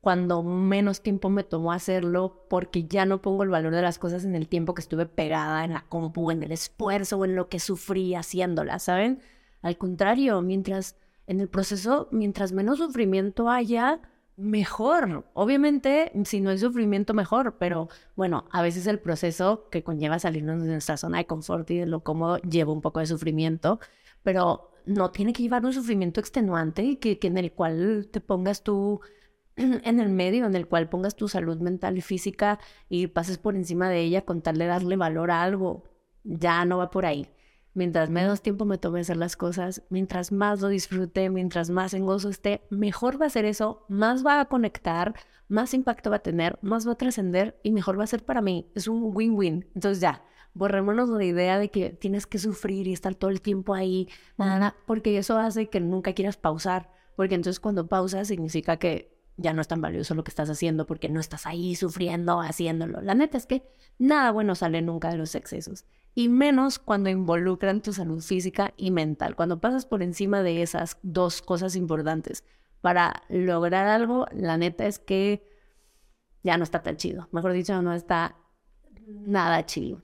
[0.00, 4.24] cuando menos tiempo me tomó hacerlo porque ya no pongo el valor de las cosas
[4.24, 7.48] en el tiempo que estuve pegada en la compu, en el esfuerzo o en lo
[7.48, 9.20] que sufrí haciéndola, ¿saben?
[9.60, 14.00] Al contrario, mientras en el proceso, mientras menos sufrimiento haya,
[14.38, 15.26] mejor.
[15.34, 20.62] Obviamente, si no hay sufrimiento, mejor, pero bueno, a veces el proceso que conlleva salirnos
[20.62, 23.80] de nuestra zona de confort y de lo cómodo lleva un poco de sufrimiento,
[24.22, 28.62] pero no tiene que llevar un sufrimiento extenuante que, que en el cual te pongas
[28.62, 29.00] tú
[29.56, 33.56] en el medio, en el cual pongas tu salud mental y física y pases por
[33.56, 35.84] encima de ella con tal de darle valor a algo.
[36.24, 37.28] Ya no va por ahí.
[37.74, 42.06] Mientras menos tiempo me tome hacer las cosas, mientras más lo disfrute, mientras más en
[42.06, 45.14] gozo esté, mejor va a ser eso, más va a conectar,
[45.48, 48.40] más impacto va a tener, más va a trascender y mejor va a ser para
[48.40, 48.70] mí.
[48.74, 49.66] Es un win-win.
[49.74, 53.74] Entonces ya, borrémonos la idea de que tienes que sufrir y estar todo el tiempo
[53.74, 59.16] ahí, nada, porque eso hace que nunca quieras pausar, porque entonces cuando pausas significa que
[59.36, 63.00] ya no es tan valioso lo que estás haciendo porque no estás ahí sufriendo, haciéndolo.
[63.00, 63.62] La neta es que
[63.98, 65.84] nada bueno sale nunca de los excesos
[66.18, 70.98] y menos cuando involucran tu salud física y mental, cuando pasas por encima de esas
[71.04, 72.42] dos cosas importantes.
[72.80, 75.48] Para lograr algo, la neta es que
[76.42, 77.28] ya no está tan chido.
[77.30, 78.36] Mejor dicho, no está
[79.06, 80.02] nada chido.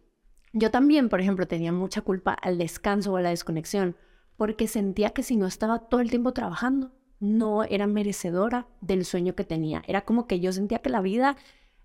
[0.53, 3.97] Yo también, por ejemplo, tenía mucha culpa al descanso o a la desconexión,
[4.37, 9.35] porque sentía que si no estaba todo el tiempo trabajando, no era merecedora del sueño
[9.35, 9.83] que tenía.
[9.89, 11.37] Era como que yo sentía que la vida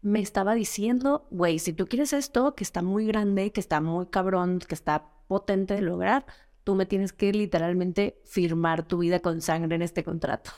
[0.02, 4.06] me estaba diciendo, güey, si tú quieres esto, que está muy grande, que está muy
[4.08, 6.26] cabrón, que está potente de lograr,
[6.64, 10.52] tú me tienes que literalmente firmar tu vida con sangre en este contrato.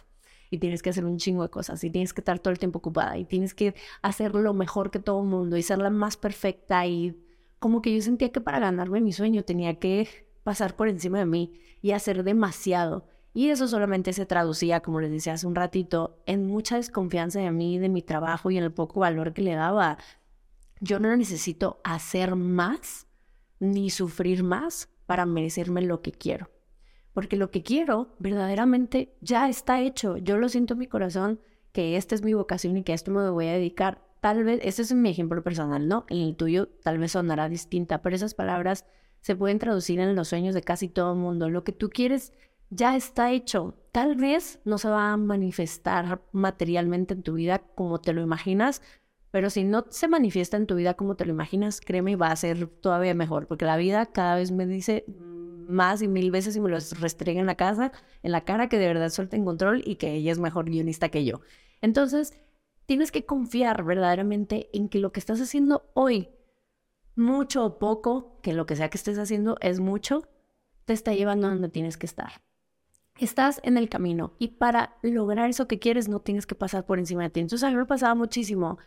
[0.49, 2.79] Y tienes que hacer un chingo de cosas, y tienes que estar todo el tiempo
[2.79, 6.17] ocupada, y tienes que hacer lo mejor que todo el mundo, y ser la más
[6.17, 6.85] perfecta.
[6.85, 7.17] Y
[7.59, 11.25] como que yo sentía que para ganarme mi sueño tenía que pasar por encima de
[11.25, 13.07] mí y hacer demasiado.
[13.33, 17.51] Y eso solamente se traducía, como les decía hace un ratito, en mucha desconfianza de
[17.51, 19.97] mí, de mi trabajo y en el poco valor que le daba.
[20.81, 23.07] Yo no necesito hacer más
[23.59, 26.49] ni sufrir más para merecerme lo que quiero.
[27.13, 30.17] Porque lo que quiero verdaderamente ya está hecho.
[30.17, 31.39] Yo lo siento en mi corazón
[31.71, 34.01] que esta es mi vocación y que a esto me voy a dedicar.
[34.19, 36.05] Tal vez, ese es mi ejemplo personal, ¿no?
[36.09, 38.85] En el tuyo tal vez sonará distinta, pero esas palabras
[39.21, 41.49] se pueden traducir en los sueños de casi todo el mundo.
[41.49, 42.33] Lo que tú quieres
[42.71, 43.75] ya está hecho.
[43.91, 48.81] Tal vez no se va a manifestar materialmente en tu vida como te lo imaginas,
[49.29, 52.35] pero si no se manifiesta en tu vida como te lo imaginas, créeme, va a
[52.35, 55.05] ser todavía mejor, porque la vida cada vez me dice
[55.67, 57.91] más y mil veces y me lo restrega en la casa,
[58.23, 61.09] en la cara, que de verdad suelta en control y que ella es mejor guionista
[61.09, 61.41] que yo.
[61.81, 62.33] Entonces,
[62.85, 66.29] tienes que confiar verdaderamente en que lo que estás haciendo hoy,
[67.15, 70.27] mucho o poco, que lo que sea que estés haciendo es mucho,
[70.85, 72.41] te está llevando donde tienes que estar.
[73.19, 76.97] Estás en el camino y para lograr eso que quieres no tienes que pasar por
[76.97, 77.39] encima de ti.
[77.39, 78.79] Entonces a mí me pasaba muchísimo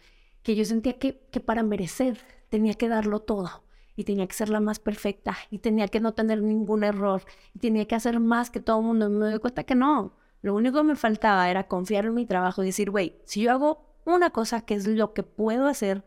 [0.42, 1.12] que yo sentía que,
[1.44, 2.18] para merecer
[2.48, 3.64] tenía que darlo todo
[3.96, 7.22] y tenía que ser la más perfecta y tenía que no tener ningún error
[7.54, 9.06] y tenía que hacer más que todo el mundo.
[9.06, 10.16] Y me doy cuenta que no.
[10.42, 13.52] Lo único que me faltaba era confiar en mi trabajo y decir, güey, si yo
[13.52, 16.04] hago una cosa que es lo que puedo hacer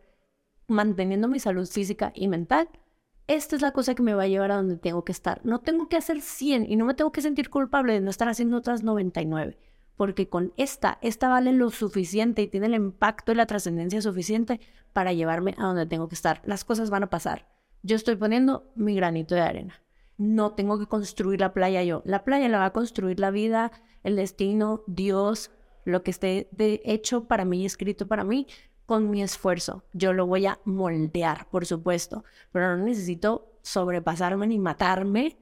[0.68, 2.70] manteniendo mi salud física y mental,
[3.28, 5.41] esta es la cosa que me va a llevar a donde tengo que estar.
[5.43, 8.30] No tengo que hacer 100 y no me tengo que sentir culpable de no estar
[8.30, 9.57] haciendo otras 99,
[9.97, 14.61] porque con esta, esta vale lo suficiente y tiene el impacto y la trascendencia suficiente
[14.93, 16.41] para llevarme a donde tengo que estar.
[16.45, 17.47] Las cosas van a pasar.
[17.84, 19.82] Yo estoy poniendo mi granito de arena.
[20.17, 22.01] No tengo que construir la playa yo.
[22.05, 23.71] La playa la va a construir la vida,
[24.03, 25.51] el destino, Dios,
[25.84, 28.47] lo que esté hecho para mí, escrito para mí,
[28.88, 29.83] con mi esfuerzo.
[29.93, 35.38] Yo lo voy a moldear, por supuesto, pero no necesito sobrepasarme ni matarme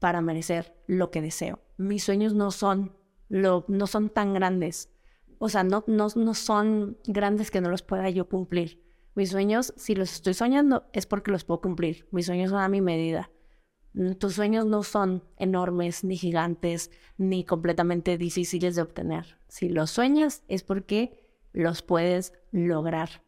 [0.00, 1.60] para merecer lo que deseo.
[1.76, 2.96] Mis sueños no son,
[3.28, 4.90] lo, no son tan grandes.
[5.38, 8.82] O sea, no, no, no son grandes que no los pueda yo cumplir.
[9.14, 12.08] Mis sueños, si los estoy soñando, es porque los puedo cumplir.
[12.10, 13.30] Mis sueños son a mi medida.
[13.92, 19.38] Mm, tus sueños no son enormes, ni gigantes, ni completamente difíciles de obtener.
[19.48, 21.25] Si los sueñas es porque
[21.56, 23.22] los puedes lograr.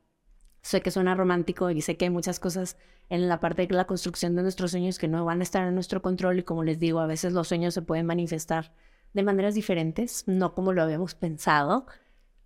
[0.60, 2.76] Sé que suena romántico y sé que hay muchas cosas
[3.08, 5.74] en la parte de la construcción de nuestros sueños que no van a estar en
[5.74, 8.74] nuestro control y como les digo, a veces los sueños se pueden manifestar
[9.14, 11.86] de maneras diferentes, no como lo habíamos pensado,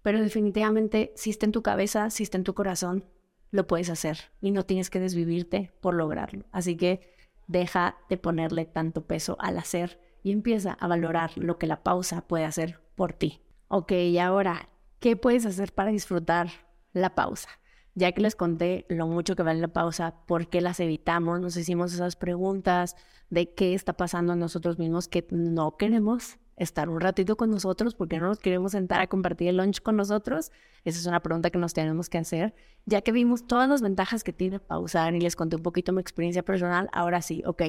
[0.02, 3.04] pero definitivamente si está en tu cabeza, si está en tu corazón,
[3.50, 6.44] lo puedes hacer y no tienes que desvivirte por lograrlo.
[6.52, 7.12] Así que
[7.48, 12.28] deja de ponerle tanto peso al hacer y empieza a valorar lo que la pausa
[12.28, 13.42] puede hacer por ti.
[13.66, 14.68] Ok, y ahora,
[15.02, 16.48] ¿qué puedes hacer para disfrutar
[16.92, 17.48] la pausa?
[17.94, 21.56] Ya que les conté lo mucho que vale la pausa, por qué las evitamos, nos
[21.56, 22.94] hicimos esas preguntas
[23.28, 27.96] de qué está pasando en nosotros mismos que no queremos estar un ratito con nosotros,
[27.96, 30.52] porque no nos queremos sentar a compartir el lunch con nosotros?
[30.84, 32.54] Esa es una pregunta que nos tenemos que hacer.
[32.86, 36.00] Ya que vimos todas las ventajas que tiene pausar y les conté un poquito mi
[36.00, 37.62] experiencia personal, ahora sí, ok,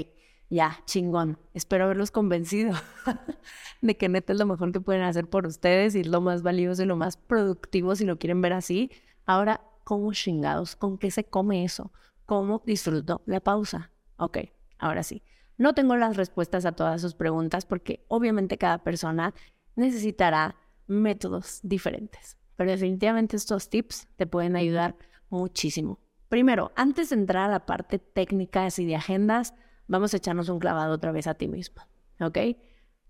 [0.53, 1.39] ya, chingón.
[1.55, 2.75] Espero haberlos convencido
[3.81, 6.43] de que neta es lo mejor que pueden hacer por ustedes y es lo más
[6.43, 8.91] valioso y lo más productivo si lo quieren ver así.
[9.25, 10.75] Ahora, ¿cómo chingados?
[10.75, 11.91] ¿Con qué se come eso?
[12.27, 13.89] ¿Cómo disfruto la pausa?
[14.17, 14.37] Ok,
[14.77, 15.23] ahora sí.
[15.57, 19.33] No tengo las respuestas a todas sus preguntas porque obviamente cada persona
[19.75, 22.37] necesitará métodos diferentes.
[22.57, 24.95] Pero definitivamente estos tips te pueden ayudar
[25.29, 25.99] muchísimo.
[26.29, 29.55] Primero, antes de entrar a la parte técnica y de agendas,
[29.87, 31.83] vamos a echarnos un clavado otra vez a ti mismo.
[32.19, 32.37] ¿Ok?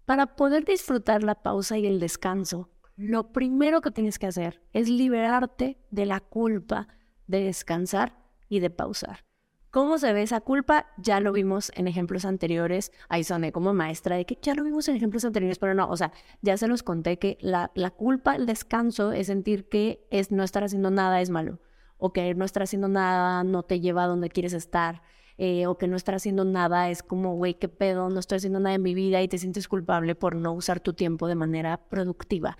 [0.05, 4.89] Para poder disfrutar la pausa y el descanso, lo primero que tienes que hacer es
[4.89, 6.87] liberarte de la culpa
[7.27, 8.17] de descansar
[8.49, 9.25] y de pausar.
[9.71, 10.85] ¿Cómo se ve esa culpa?
[10.97, 12.91] Ya lo vimos en ejemplos anteriores.
[13.09, 15.97] Ahí soné como maestra de que ya lo vimos en ejemplos anteriores, pero no, o
[15.97, 16.11] sea,
[16.43, 20.43] ya se los conté que la, la culpa, el descanso, es sentir que es no
[20.43, 21.59] estar haciendo nada es malo,
[21.97, 25.01] o que no estar haciendo nada no te lleva donde quieres estar,
[25.37, 28.59] eh, o que no estar haciendo nada es como, güey, qué pedo, no estoy haciendo
[28.59, 31.77] nada en mi vida y te sientes culpable por no usar tu tiempo de manera
[31.89, 32.57] productiva.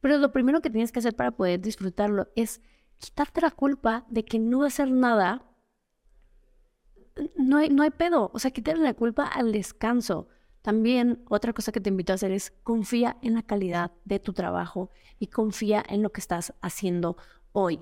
[0.00, 2.60] Pero lo primero que tienes que hacer para poder disfrutarlo es
[2.98, 5.46] quitarte la culpa de que no hacer nada
[7.36, 8.30] no hay, no hay pedo.
[8.34, 10.28] O sea, quitarle la culpa al descanso.
[10.62, 14.32] También otra cosa que te invito a hacer es confía en la calidad de tu
[14.32, 17.16] trabajo y confía en lo que estás haciendo
[17.52, 17.80] hoy.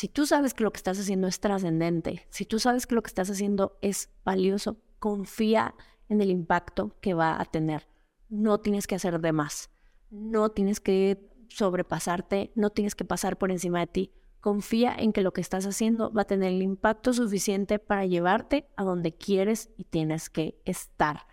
[0.00, 3.02] Si tú sabes que lo que estás haciendo es trascendente, si tú sabes que lo
[3.02, 5.74] que estás haciendo es valioso, confía
[6.08, 7.86] en el impacto que va a tener.
[8.30, 9.68] No tienes que hacer de más,
[10.08, 11.20] no tienes que
[11.50, 14.12] sobrepasarte, no tienes que pasar por encima de ti.
[14.40, 18.70] Confía en que lo que estás haciendo va a tener el impacto suficiente para llevarte
[18.76, 21.26] a donde quieres y tienes que estar.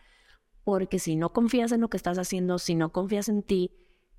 [0.66, 3.72] Porque si no confías en lo que estás haciendo, si no confías en ti,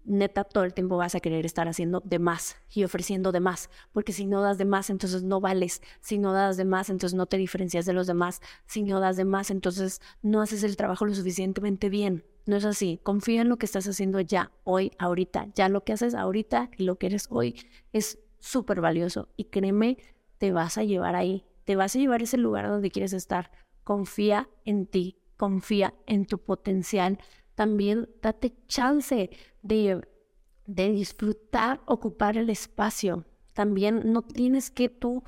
[0.08, 3.70] neta todo el tiempo vas a querer estar haciendo de más y ofreciendo de más,
[3.92, 7.16] porque si no das de más, entonces no vales, si no das de más, entonces
[7.16, 10.76] no te diferencias de los demás, si no das de más, entonces no haces el
[10.76, 12.24] trabajo lo suficientemente bien.
[12.46, 15.92] No es así, confía en lo que estás haciendo ya, hoy, ahorita, ya lo que
[15.92, 17.60] haces ahorita y lo que eres hoy
[17.92, 19.28] es súper valioso.
[19.36, 19.98] Y créeme,
[20.38, 23.50] te vas a llevar ahí, te vas a llevar ese lugar donde quieres estar.
[23.84, 27.18] Confía en ti, confía en tu potencial.
[27.58, 29.30] También date chance
[29.62, 30.00] de,
[30.66, 33.24] de disfrutar, ocupar el espacio.
[33.52, 35.24] También no tienes que tú,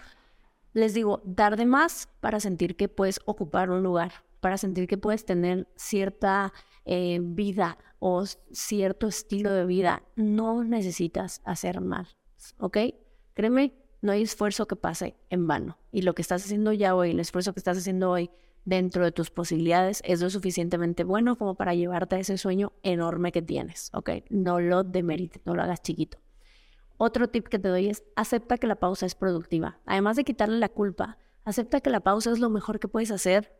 [0.72, 4.96] les digo, dar de más para sentir que puedes ocupar un lugar, para sentir que
[4.96, 6.52] puedes tener cierta
[6.84, 8.22] eh, vida o
[8.52, 10.04] cierto estilo de vida.
[10.14, 12.06] No necesitas hacer mal.
[12.60, 12.78] ¿ok?
[13.34, 15.78] Créeme, no hay esfuerzo que pase en vano.
[15.90, 18.30] Y lo que estás haciendo ya hoy, el esfuerzo que estás haciendo hoy
[18.64, 23.32] dentro de tus posibilidades es lo suficientemente bueno como para llevarte a ese sueño enorme
[23.32, 24.11] que tienes, ¿ok?
[24.28, 26.18] No lo demerites, no lo hagas chiquito.
[26.96, 29.80] Otro tip que te doy es acepta que la pausa es productiva.
[29.86, 33.56] Además de quitarle la culpa, acepta que la pausa es lo mejor que puedes hacer.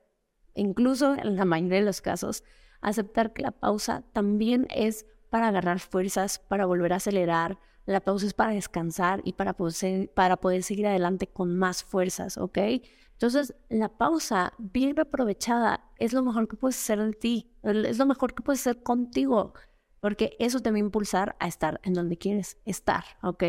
[0.55, 2.45] Incluso en la mayoría de los casos,
[2.83, 7.59] aceptar que la pausa también es para agarrar fuerzas, para volver a acelerar,
[7.91, 12.39] la pausa es para descansar y para poder, para poder seguir adelante con más fuerzas,
[12.39, 12.59] ¿ok?
[13.13, 18.07] Entonces, la pausa bien aprovechada es lo mejor que puedes hacer de ti, es lo
[18.07, 19.55] mejor que puedes hacer contigo,
[20.01, 23.45] porque eso te va a impulsar a estar en donde quieres estar, ¿ok?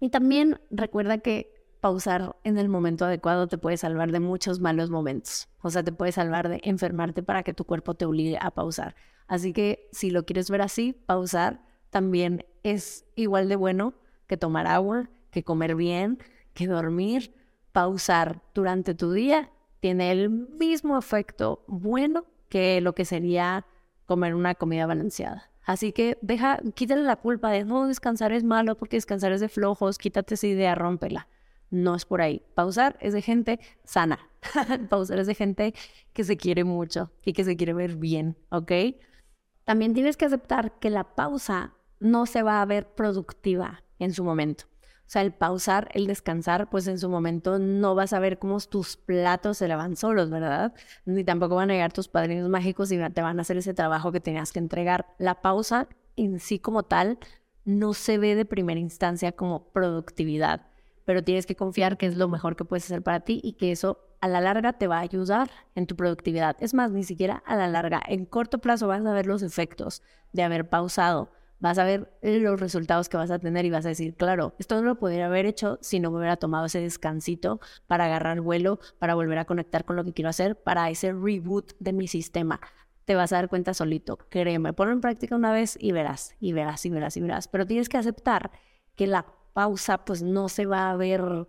[0.00, 4.90] Y también recuerda que pausar en el momento adecuado te puede salvar de muchos malos
[4.90, 5.48] momentos.
[5.60, 8.94] O sea, te puede salvar de enfermarte para que tu cuerpo te obligue a pausar.
[9.26, 11.60] Así que si lo quieres ver así, pausar
[11.94, 13.94] también es igual de bueno
[14.26, 16.18] que tomar agua, que comer bien,
[16.52, 17.32] que dormir.
[17.70, 23.64] Pausar durante tu día tiene el mismo efecto bueno que lo que sería
[24.06, 25.52] comer una comida balanceada.
[25.64, 29.48] Así que deja, quítale la culpa de no descansar es malo porque descansar es de
[29.48, 31.28] flojos, quítate esa idea, rómpela.
[31.70, 32.42] No es por ahí.
[32.56, 34.18] Pausar es de gente sana.
[34.90, 35.74] Pausar es de gente
[36.12, 38.72] que se quiere mucho y que se quiere ver bien, ¿ok?
[39.64, 44.24] También tienes que aceptar que la pausa no se va a ver productiva en su
[44.24, 44.64] momento.
[45.06, 48.58] O sea, el pausar, el descansar, pues en su momento no vas a ver cómo
[48.60, 50.72] tus platos se lavan solos, ¿verdad?
[51.04, 54.12] Ni tampoco van a llegar tus padrinos mágicos y te van a hacer ese trabajo
[54.12, 55.06] que tenías que entregar.
[55.18, 57.18] La pausa en sí como tal
[57.64, 60.68] no se ve de primera instancia como productividad,
[61.04, 63.72] pero tienes que confiar que es lo mejor que puedes hacer para ti y que
[63.72, 66.56] eso a la larga te va a ayudar en tu productividad.
[66.60, 70.02] Es más, ni siquiera a la larga, en corto plazo vas a ver los efectos
[70.32, 73.90] de haber pausado vas a ver los resultados que vas a tener y vas a
[73.90, 77.60] decir, claro, esto no lo podría haber hecho si no me hubiera tomado ese descansito
[77.86, 81.72] para agarrar vuelo, para volver a conectar con lo que quiero hacer, para ese reboot
[81.78, 82.60] de mi sistema.
[83.04, 86.52] Te vas a dar cuenta solito, créeme, ponlo en práctica una vez y verás, y
[86.52, 87.48] verás, y verás, y verás.
[87.48, 88.50] Pero tienes que aceptar
[88.94, 91.48] que la pausa pues no se va a ver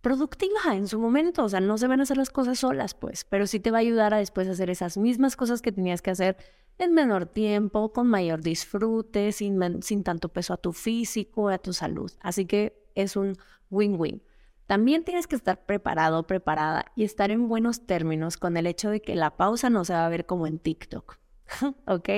[0.00, 3.24] productiva en su momento, o sea, no se van a hacer las cosas solas, pues,
[3.24, 6.10] pero sí te va a ayudar a después hacer esas mismas cosas que tenías que
[6.10, 6.36] hacer
[6.78, 11.72] en menor tiempo, con mayor disfrute, sin, sin tanto peso a tu físico, a tu
[11.72, 12.12] salud.
[12.20, 13.36] Así que es un
[13.70, 14.22] win-win.
[14.66, 19.00] También tienes que estar preparado, preparada y estar en buenos términos con el hecho de
[19.00, 21.18] que la pausa no se va a ver como en TikTok.
[21.86, 22.08] ¿Ok?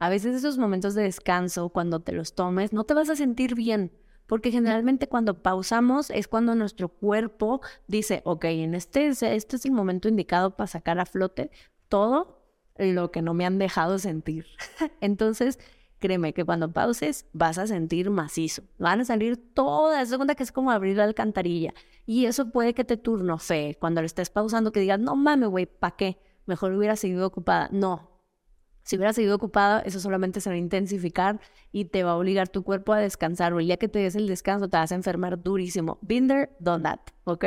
[0.00, 3.54] A veces esos momentos de descanso, cuando te los tomes, no te vas a sentir
[3.54, 3.92] bien,
[4.26, 9.72] porque generalmente cuando pausamos es cuando nuestro cuerpo dice, ok, en este, este es el
[9.72, 11.50] momento indicado para sacar a flote
[11.88, 12.42] todo
[12.76, 14.46] lo que no me han dejado sentir.
[15.00, 15.58] Entonces,
[16.00, 18.62] créeme que cuando pauses vas a sentir macizo.
[18.78, 21.72] Van a salir todas, se cuenta que es como abrir la alcantarilla.
[22.06, 25.48] Y eso puede que te turno fe cuando lo estés pausando, que digas, no mames,
[25.48, 26.18] güey, ¿para qué?
[26.46, 27.68] Mejor hubiera seguido ocupada.
[27.72, 28.13] No.
[28.84, 31.40] Si hubiera seguido ocupada, eso solamente se va a intensificar
[31.72, 33.54] y te va a obligar tu cuerpo a descansar.
[33.54, 35.98] O el día que te des el descanso, te vas a enfermar durísimo.
[36.06, 37.00] There, done that.
[37.24, 37.44] ¿Ok?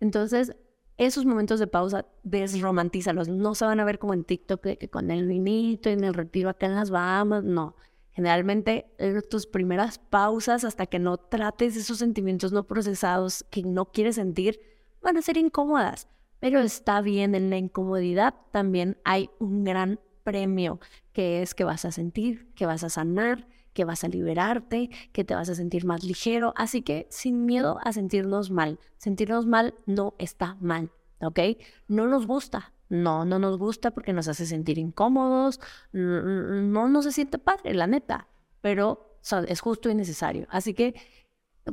[0.00, 0.54] Entonces,
[0.98, 3.28] esos momentos de pausa, desromantízalos.
[3.28, 6.14] No se van a ver como en TikTok, que con el vinito y en el
[6.14, 7.44] retiro acá en las Bahamas.
[7.44, 7.76] No.
[8.10, 8.86] Generalmente,
[9.30, 14.60] tus primeras pausas, hasta que no trates esos sentimientos no procesados que no quieres sentir,
[15.00, 16.08] van a ser incómodas.
[16.40, 20.80] Pero está bien, en la incomodidad también hay un gran premio,
[21.12, 25.24] que es que vas a sentir, que vas a sanar, que vas a liberarte, que
[25.24, 26.52] te vas a sentir más ligero.
[26.56, 28.78] Así que sin miedo a sentirnos mal.
[28.98, 31.40] Sentirnos mal no está mal, ¿ok?
[31.88, 32.72] No nos gusta.
[32.88, 35.60] No, no nos gusta porque nos hace sentir incómodos.
[35.92, 38.28] No, no se siente padre, la neta.
[38.60, 39.18] Pero
[39.48, 40.46] es justo y necesario.
[40.50, 40.94] Así que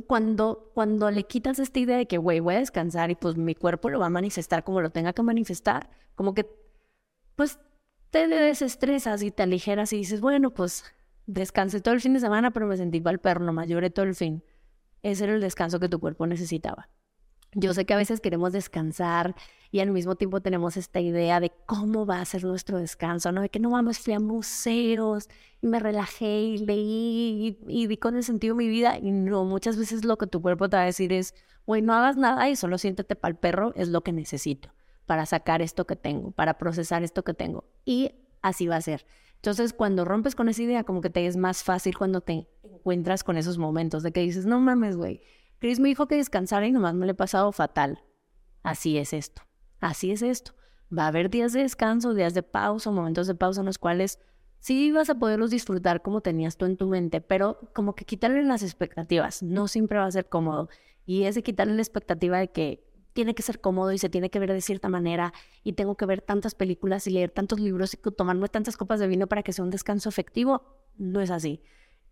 [0.06, 3.54] cuando, cuando le quitas esta idea de que, güey, voy a descansar y pues mi
[3.54, 6.48] cuerpo lo va a manifestar como lo tenga que manifestar, como que,
[7.36, 7.58] pues
[8.10, 10.84] te desestresas y te aligeras y dices, bueno, pues
[11.26, 14.04] descansé todo el fin de semana, pero me sentí para el perro, nomás lloré todo
[14.04, 14.42] el fin.
[15.02, 16.88] Ese era el descanso que tu cuerpo necesitaba.
[17.52, 19.34] Yo sé que a veces queremos descansar
[19.72, 23.42] y al mismo tiempo tenemos esta idea de cómo va a ser nuestro descanso, ¿no?
[23.42, 25.28] De que no vamos, fui a museos
[25.60, 28.98] y me relajé y leí y, vi con el sentido mi vida.
[28.98, 31.34] Y no, muchas veces lo que tu cuerpo te va a decir es,
[31.66, 34.70] güey, no hagas nada y solo siéntete para el perro, es lo que necesito
[35.10, 37.64] para sacar esto que tengo, para procesar esto que tengo.
[37.84, 39.04] Y así va a ser.
[39.34, 43.24] Entonces, cuando rompes con esa idea, como que te es más fácil cuando te encuentras
[43.24, 45.20] con esos momentos de que dices, no mames, güey,
[45.58, 48.04] Chris me dijo que descansara y nomás me lo he pasado fatal.
[48.62, 49.42] Así es esto,
[49.80, 50.52] así es esto.
[50.96, 54.20] Va a haber días de descanso, días de pausa, momentos de pausa en los cuales
[54.60, 58.44] sí vas a poderlos disfrutar como tenías tú en tu mente, pero como que quitarle
[58.44, 60.68] las expectativas, no siempre va a ser cómodo.
[61.04, 64.30] Y es de quitarle la expectativa de que tiene que ser cómodo y se tiene
[64.30, 65.32] que ver de cierta manera
[65.62, 69.06] y tengo que ver tantas películas y leer tantos libros y tomarme tantas copas de
[69.06, 70.62] vino para que sea un descanso efectivo,
[70.96, 71.62] no es así.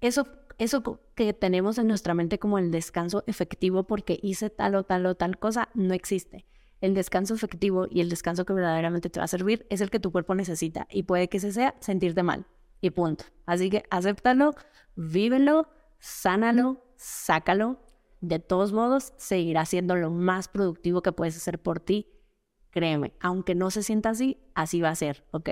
[0.01, 0.27] Eso,
[0.59, 5.07] eso que tenemos en nuestra mente como el descanso efectivo porque hice tal o tal
[5.07, 6.47] o tal cosa, no existe.
[6.81, 9.99] El descanso efectivo y el descanso que verdaderamente te va a servir es el que
[9.99, 12.47] tu cuerpo necesita y puede que ese sea sentirte mal
[12.81, 13.25] y punto.
[13.47, 14.55] Así que acéptalo,
[14.95, 15.69] vívelo,
[15.99, 17.81] sánalo, sácalo
[18.21, 22.09] de todos modos, seguirá siendo lo más productivo que puedes hacer por ti.
[22.71, 25.51] Créeme, aunque no se sienta así, así va a ser, ¿ok?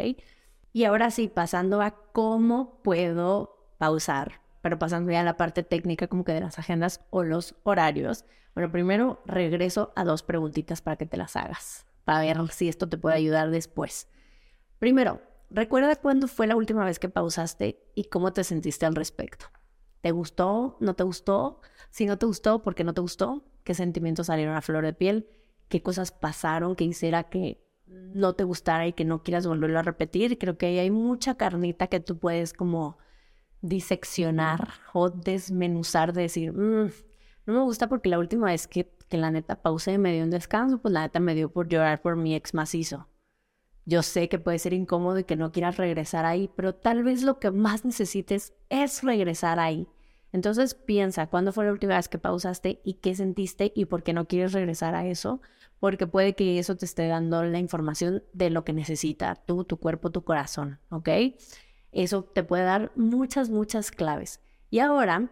[0.73, 6.09] Y ahora sí, pasando a cómo puedo pausar, pero pasando ya a la parte técnica
[6.09, 8.25] como que de las agendas o los horarios.
[8.55, 12.89] Bueno, primero regreso a dos preguntitas para que te las hagas, para ver si esto
[12.89, 14.09] te puede ayudar después.
[14.79, 19.47] Primero, recuerda cuándo fue la última vez que pausaste y cómo te sentiste al respecto.
[20.01, 20.77] ¿Te gustó?
[20.81, 21.61] ¿No te gustó?
[21.91, 23.45] Si no te gustó, ¿por qué no te gustó?
[23.65, 25.29] ¿Qué sentimientos salieron a flor de piel?
[25.69, 29.83] ¿Qué cosas pasaron que hiciera que no te gustara y que no quieras volverlo a
[29.83, 30.39] repetir?
[30.39, 32.99] Creo que ahí hay mucha carnita que tú puedes como
[33.63, 36.91] diseccionar o desmenuzar, de decir, mm,
[37.47, 40.25] no me gusta porque la última vez que, que la neta pausé y me dio
[40.25, 43.09] un descanso, pues la neta me dio por llorar por mi ex macizo.
[43.89, 47.22] Yo sé que puede ser incómodo y que no quieras regresar ahí, pero tal vez
[47.22, 49.87] lo que más necesites es regresar ahí.
[50.32, 54.12] Entonces piensa, ¿cuándo fue la última vez que pausaste y qué sentiste y por qué
[54.12, 55.41] no quieres regresar a eso?
[55.78, 59.76] Porque puede que eso te esté dando la información de lo que necesita tú, tu
[59.78, 61.09] cuerpo, tu corazón, ¿ok?
[61.93, 64.41] Eso te puede dar muchas, muchas claves.
[64.68, 65.30] Y ahora,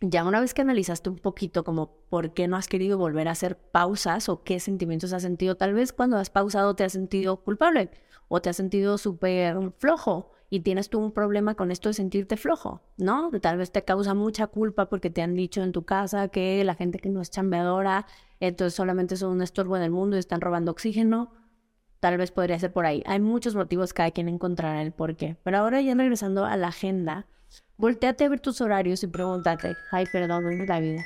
[0.00, 3.32] ya una vez que analizaste un poquito como por qué no has querido volver a
[3.32, 7.38] hacer pausas o qué sentimientos has sentido, tal vez cuando has pausado te has sentido
[7.42, 7.90] culpable
[8.28, 12.36] o te has sentido súper flojo y tienes tú un problema con esto de sentirte
[12.36, 13.30] flojo, ¿no?
[13.40, 16.74] Tal vez te causa mucha culpa porque te han dicho en tu casa que la
[16.74, 18.06] gente que no es chambeadora,
[18.38, 21.32] entonces solamente son un estorbo en el mundo y están robando oxígeno
[22.00, 23.02] Tal vez podría ser por ahí.
[23.06, 25.36] Hay muchos motivos, cada quien encontrará el por qué.
[25.42, 27.26] Pero ahora ya regresando a la agenda,
[27.76, 31.04] volteate a ver tus horarios y pregúntate, ay, perdón, ¿dónde es la vida?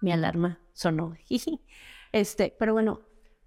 [0.00, 1.14] Mi alarma sonó.
[2.12, 3.00] este, pero bueno,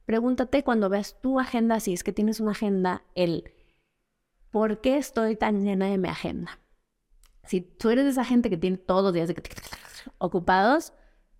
[0.06, 3.54] pregúntate cuando veas tu agenda, si es que tienes una agenda, el
[4.52, 6.60] ¿por qué estoy tan llena de mi agenda?
[7.46, 9.34] Si tú eres de esa gente que tiene todos los días
[10.18, 10.94] ocupados,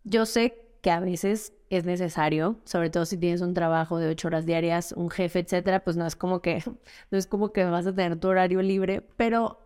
[0.04, 4.28] yo sé que a veces es necesario, sobre todo si tienes un trabajo de ocho
[4.28, 6.62] horas diarias, un jefe, etcétera, pues no es como que,
[7.12, 9.63] no es como que vas a tener tu horario libre, pero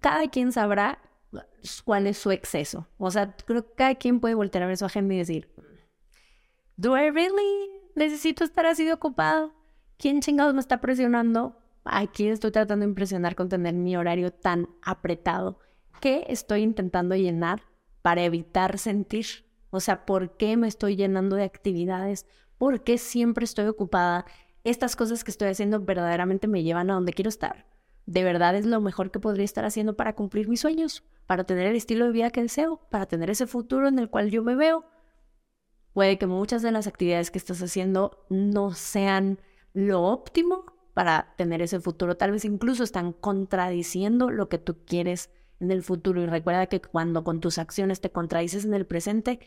[0.00, 1.00] cada quien sabrá
[1.84, 2.86] cuál es su exceso.
[2.98, 5.52] O sea, creo que cada quien puede voltear a ver su agenda y decir,
[6.76, 9.52] ¿Do I really necesito estar así de ocupado?
[9.98, 11.56] ¿Quién chingados me está presionando?
[11.84, 15.58] Aquí estoy tratando de impresionar con tener mi horario tan apretado.
[16.00, 17.62] ¿Qué estoy intentando llenar
[18.02, 22.26] para evitar sentir o sea, ¿por qué me estoy llenando de actividades?
[22.58, 24.26] ¿Por qué siempre estoy ocupada?
[24.64, 27.66] Estas cosas que estoy haciendo verdaderamente me llevan a donde quiero estar.
[28.10, 31.68] De verdad es lo mejor que podría estar haciendo para cumplir mis sueños, para tener
[31.68, 34.56] el estilo de vida que deseo, para tener ese futuro en el cual yo me
[34.56, 34.84] veo.
[35.92, 39.38] Puede que muchas de las actividades que estás haciendo no sean
[39.74, 42.16] lo óptimo para tener ese futuro.
[42.16, 45.30] Tal vez incluso están contradiciendo lo que tú quieres
[45.60, 46.20] en el futuro.
[46.20, 49.38] Y recuerda que cuando con tus acciones te contradices en el presente,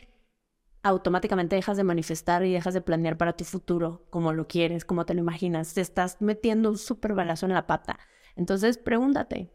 [0.82, 5.04] automáticamente dejas de manifestar y dejas de planear para tu futuro como lo quieres, como
[5.04, 5.74] te lo imaginas.
[5.74, 7.98] Te estás metiendo un súper balazo en la pata.
[8.36, 9.50] Entonces pregúntate,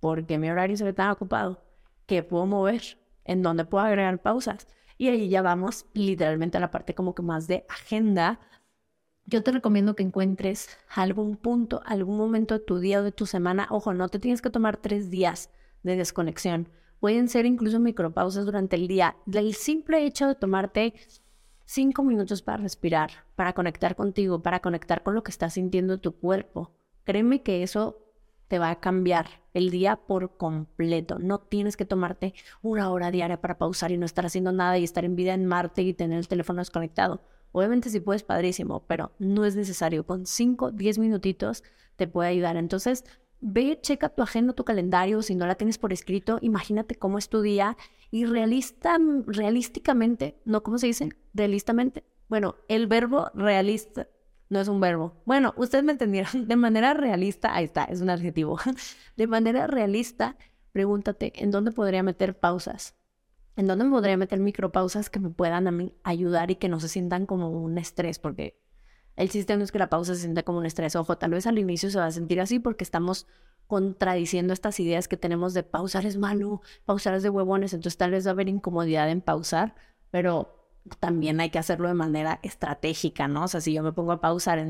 [0.00, 1.64] ¿por qué mi horario se ve tan ocupado?
[2.06, 2.98] ¿Qué puedo mover?
[3.24, 4.66] ¿En dónde puedo agregar pausas?
[4.98, 8.40] Y ahí ya vamos literalmente a la parte como que más de agenda.
[9.26, 13.26] Yo te recomiendo que encuentres algún punto, algún momento de tu día o de tu
[13.26, 13.66] semana.
[13.70, 15.50] Ojo, no te tienes que tomar tres días
[15.82, 16.68] de desconexión.
[17.00, 19.16] Pueden ser incluso micropausas durante el día.
[19.26, 20.94] Del simple hecho de tomarte
[21.64, 26.18] cinco minutos para respirar, para conectar contigo, para conectar con lo que está sintiendo tu
[26.18, 26.72] cuerpo.
[27.04, 28.03] Créeme que eso
[28.54, 31.18] te va a cambiar el día por completo.
[31.18, 34.84] No tienes que tomarte una hora diaria para pausar y no estar haciendo nada y
[34.84, 37.20] estar en vida en Marte y tener el teléfono desconectado.
[37.50, 40.06] Obviamente si puedes, padrísimo, pero no es necesario.
[40.06, 41.64] Con 5, 10 minutitos
[41.96, 42.56] te puede ayudar.
[42.56, 43.04] Entonces,
[43.40, 47.28] ve, checa tu agenda, tu calendario, si no la tienes por escrito, imagínate cómo es
[47.28, 47.76] tu día
[48.12, 51.08] y realista, realísticamente, no, ¿cómo se dice?
[51.32, 52.04] Realistamente.
[52.28, 54.06] Bueno, el verbo realista
[54.48, 55.14] no es un verbo.
[55.24, 56.30] Bueno, ustedes me entendieron.
[56.48, 58.58] De manera realista, ahí está, es un adjetivo.
[59.16, 60.36] De manera realista,
[60.72, 62.94] pregúntate, ¿en dónde podría meter pausas?
[63.56, 66.80] ¿En dónde me podría meter micropausas que me puedan a mí ayudar y que no
[66.80, 68.18] se sientan como un estrés?
[68.18, 68.60] Porque
[69.16, 70.96] el chiste no es que la pausa se sienta como un estrés.
[70.96, 73.28] Ojo, tal vez al inicio se va a sentir así porque estamos
[73.66, 78.10] contradiciendo estas ideas que tenemos de pausar es malo, pausar es de huevones, entonces tal
[78.10, 79.74] vez va a haber incomodidad en pausar,
[80.10, 80.63] pero
[81.00, 83.44] también hay que hacerlo de manera estratégica, ¿no?
[83.44, 84.64] O sea, si yo me pongo a pausar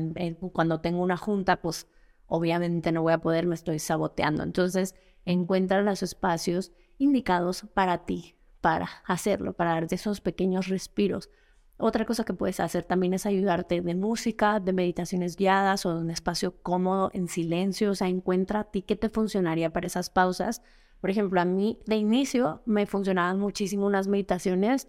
[0.51, 1.87] cuando tengo una junta, pues
[2.27, 4.43] obviamente no voy a poder, me estoy saboteando.
[4.43, 4.95] Entonces,
[5.25, 11.29] encuentra los espacios indicados para ti, para hacerlo, para darte esos pequeños respiros
[11.77, 16.01] otra cosa que puedes hacer también es ayudarte de música, de meditaciones guiadas o de
[16.01, 17.91] un espacio cómodo en silencio.
[17.91, 20.61] O sea, encuentra a ti qué te funcionaría para esas pausas.
[21.01, 24.87] Por ejemplo, a mí de inicio me funcionaban muchísimo unas meditaciones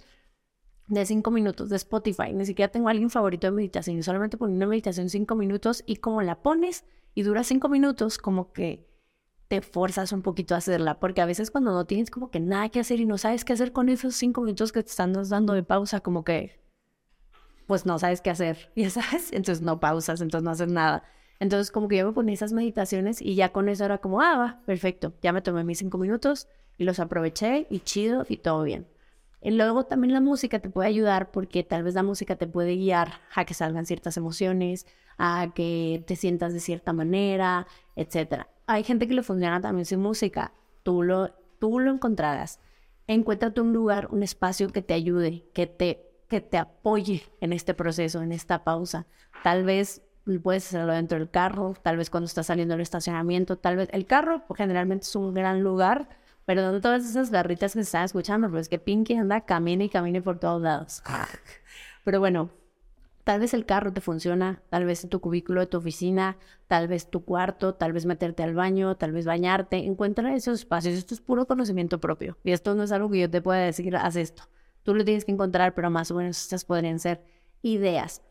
[0.89, 2.33] de cinco minutos de Spotify.
[2.33, 4.03] Ni siquiera tengo a alguien favorito de meditación.
[4.03, 6.85] Solamente pongo una meditación cinco minutos y como la pones
[7.15, 8.87] y dura cinco minutos, como que
[9.49, 11.01] te forzas un poquito a hacerla.
[11.01, 13.53] Porque a veces cuando no tienes como que nada que hacer y no sabes qué
[13.53, 16.65] hacer con esos cinco minutos que te están dando de pausa, como que
[17.67, 21.05] pues no sabes qué hacer, ya sabes, entonces no pausas, entonces no haces nada.
[21.39, 24.39] Entonces, como que yo me ponía esas meditaciones y ya con eso era como, ah,
[24.39, 28.63] va, perfecto, ya me tomé mis cinco minutos y los aproveché y chido y todo
[28.63, 28.87] bien.
[29.47, 32.75] Y luego también la música te puede ayudar porque tal vez la música te puede
[32.75, 34.89] guiar a que salgan ciertas emociones,
[35.19, 38.47] a que te sientas de cierta manera, etc.
[38.67, 40.53] Hay gente que le funciona también sin música.
[40.83, 42.59] Tú lo, tú lo encontrarás.
[43.07, 47.73] Encuéntrate un lugar, un espacio que te ayude, que te, que te apoye en este
[47.73, 49.07] proceso, en esta pausa.
[49.45, 50.03] Tal vez
[50.43, 54.07] puedes hacerlo dentro del carro, tal vez cuando estás saliendo del estacionamiento, tal vez el
[54.07, 56.09] carro generalmente es un gran lugar,
[56.47, 59.89] pero no todas esas garritas que se están escuchando, pues que Pinky anda, camina y
[59.89, 61.03] camine por todos lados.
[62.05, 62.51] Pero bueno,
[63.25, 66.37] tal vez el carro te funciona, tal vez tu cubículo de tu oficina,
[66.69, 69.79] tal vez tu cuarto, tal vez meterte al baño, tal vez bañarte.
[69.79, 70.95] Encuentra esos espacios.
[70.95, 72.39] Esto es puro conocimiento propio.
[72.45, 74.45] Y esto no es algo que yo te pueda decir, haz esto.
[74.85, 77.25] Tú lo tienes que encontrar, pero más o menos estas podrían ser
[77.63, 78.23] ideas.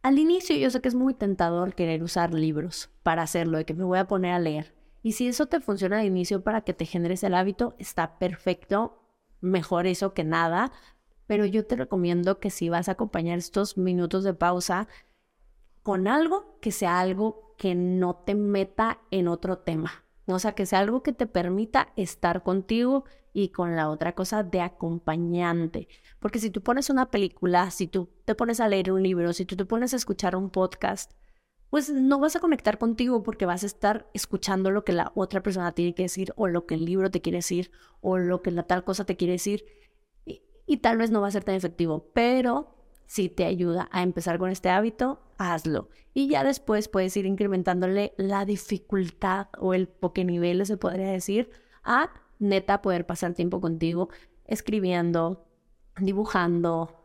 [0.00, 3.74] Al inicio yo sé que es muy tentador querer usar libros para hacerlo, de que
[3.74, 4.77] me voy a poner a leer.
[5.08, 9.00] Y si eso te funciona al inicio para que te generes el hábito, está perfecto,
[9.40, 10.70] mejor eso que nada.
[11.26, 14.86] Pero yo te recomiendo que si vas a acompañar estos minutos de pausa
[15.82, 20.04] con algo que sea algo que no te meta en otro tema.
[20.26, 24.42] O sea, que sea algo que te permita estar contigo y con la otra cosa
[24.42, 25.88] de acompañante.
[26.18, 29.46] Porque si tú pones una película, si tú te pones a leer un libro, si
[29.46, 31.12] tú te pones a escuchar un podcast,
[31.70, 35.42] pues no vas a conectar contigo porque vas a estar escuchando lo que la otra
[35.42, 38.50] persona tiene que decir o lo que el libro te quiere decir o lo que
[38.50, 39.64] la tal cosa te quiere decir
[40.66, 42.74] y, tal vez no va a ser tan efectivo, pero
[43.06, 45.88] si te ayuda a empezar con este hábito, hazlo.
[46.12, 49.88] Y ya después puedes ir incrementándole la dificultad o el
[50.26, 51.50] nivel, se podría decir,
[51.82, 54.10] a neta poder pasar tiempo contigo
[54.44, 55.46] escribiendo,
[55.98, 56.97] dibujando,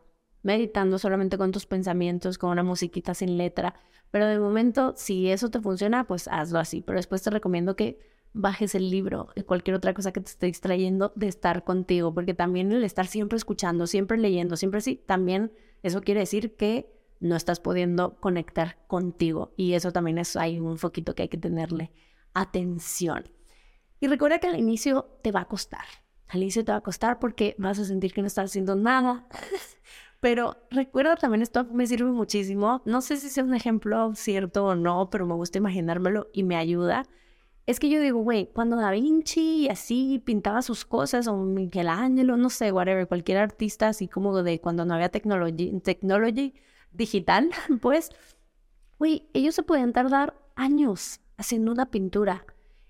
[0.44, 3.74] meditando solamente con tus pensamientos, con una musiquita sin letra.
[4.12, 6.82] Pero de momento, si eso te funciona, pues hazlo así.
[6.82, 7.98] Pero después te recomiendo que
[8.34, 12.34] bajes el libro y cualquier otra cosa que te esté distrayendo de estar contigo, porque
[12.34, 17.36] también el estar siempre escuchando, siempre leyendo, siempre sí, también eso quiere decir que no
[17.36, 21.92] estás pudiendo conectar contigo y eso también es ahí un foquito que hay que tenerle
[22.34, 23.30] atención.
[24.00, 25.84] Y recuerda que al inicio te va a costar.
[26.28, 29.26] Al inicio te va a costar porque vas a sentir que no estás haciendo nada.
[30.24, 32.80] Pero recuerda también, esto me sirve muchísimo.
[32.86, 36.56] No sé si es un ejemplo cierto o no, pero me gusta imaginármelo y me
[36.56, 37.04] ayuda.
[37.66, 42.48] Es que yo digo, güey, cuando Da Vinci así pintaba sus cosas, o Michelangelo, no
[42.48, 46.54] sé, whatever, cualquier artista así como de cuando no había technology, technology
[46.90, 47.50] digital,
[47.82, 48.08] pues,
[48.98, 52.46] güey, ellos se podían tardar años haciendo una pintura.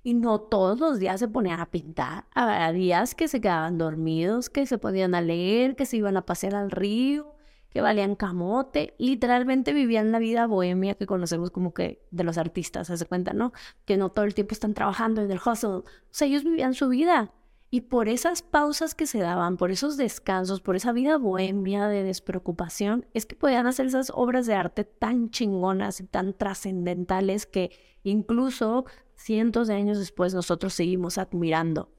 [0.06, 2.26] Y no todos los días se ponían a pintar.
[2.34, 6.26] Había días que se quedaban dormidos, que se podían a leer, que se iban a
[6.26, 7.34] pasear al río,
[7.70, 8.94] que valían camote.
[8.98, 13.54] Literalmente vivían la vida bohemia que conocemos como que de los artistas, se cuenta, ¿no?
[13.86, 15.70] Que no todo el tiempo están trabajando en el hustle.
[15.70, 17.32] O sea, ellos vivían su vida.
[17.70, 22.04] Y por esas pausas que se daban, por esos descansos, por esa vida bohemia de
[22.04, 27.72] despreocupación, es que podían hacer esas obras de arte tan chingonas y tan trascendentales que
[28.04, 28.84] incluso
[29.16, 31.90] cientos de años después nosotros seguimos admirando.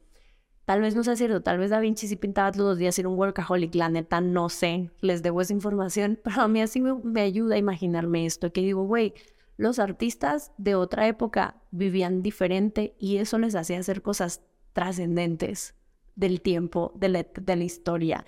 [0.66, 3.08] Tal vez no sea cierto, tal vez Da Vinci sí pintaba todos los días, era
[3.08, 7.22] un workaholic, la neta no sé, les debo esa información, pero a mí así me,
[7.22, 9.14] ayuda a imaginarme esto, que digo, güey,
[9.58, 14.42] los artistas de otra época vivían diferente y eso les hacía hacer cosas
[14.74, 15.76] trascendentes
[16.16, 18.26] del tiempo, de la, de la historia.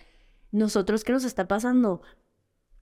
[0.52, 2.02] Nosotros, ¿qué nos está pasando?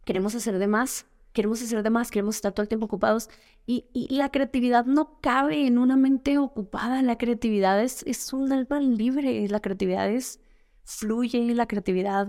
[0.04, 3.30] Queremos hacer de más, queremos hacer de más, queremos estar todo el tiempo ocupados
[3.68, 8.80] y, la creatividad no cabe en una mente ocupada, la creatividad es, es un alma
[8.80, 10.40] libre, la creatividad es,
[10.84, 12.28] fluye, la creatividad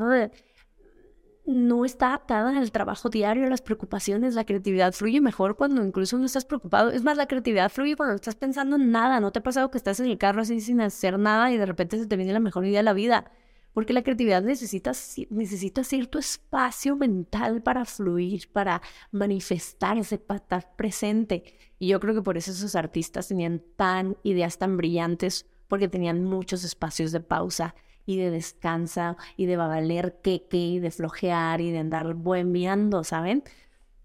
[1.46, 6.18] no está atada al trabajo diario, a las preocupaciones, la creatividad fluye mejor cuando incluso
[6.18, 9.38] no estás preocupado, es más, la creatividad fluye cuando estás pensando en nada, no te
[9.38, 12.06] ha pasado que estás en el carro así sin hacer nada y de repente se
[12.06, 13.30] te viene la mejor idea de la vida
[13.76, 14.92] porque la creatividad necesita,
[15.28, 21.44] necesita cierto espacio mental para fluir, para manifestarse, para estar presente.
[21.78, 26.24] Y yo creo que por eso esos artistas tenían tan ideas tan brillantes, porque tenían
[26.24, 27.74] muchos espacios de pausa
[28.06, 33.44] y de descansa y de valer queque y de flojear y de andar bohemiando, ¿saben?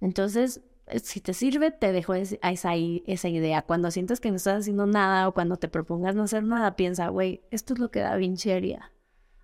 [0.01, 0.59] Entonces,
[1.01, 3.61] si te sirve, te dejo esa, idea.
[3.61, 7.07] Cuando sientes que no estás haciendo nada o cuando te propongas no hacer nada, piensa,
[7.07, 8.51] güey, esto es lo que Da Vinci.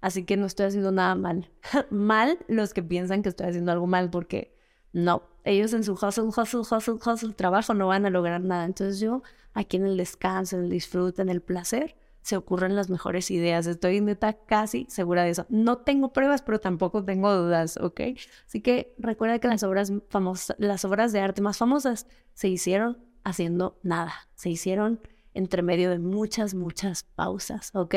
[0.02, 1.50] Así que no estoy haciendo nada mal.
[1.90, 4.56] mal los que piensan que estoy haciendo algo mal porque
[4.94, 8.66] no, ellos en su hustle, hustle, hustle, hustle, trabajo no van a lograr nada.
[8.66, 9.24] Entonces yo
[9.54, 13.68] aquí en el descanso, en el disfrute, en el placer, se ocurren las mejores ideas.
[13.68, 15.46] Estoy neta casi segura de eso.
[15.50, 18.02] No tengo pruebas, pero tampoco tengo dudas, ¿ok?
[18.46, 22.98] Así que recuerda que las obras famosas, las obras de arte más famosas se hicieron
[23.24, 25.00] haciendo nada, se hicieron
[25.34, 27.96] entre medio de muchas, muchas pausas, ¿ok?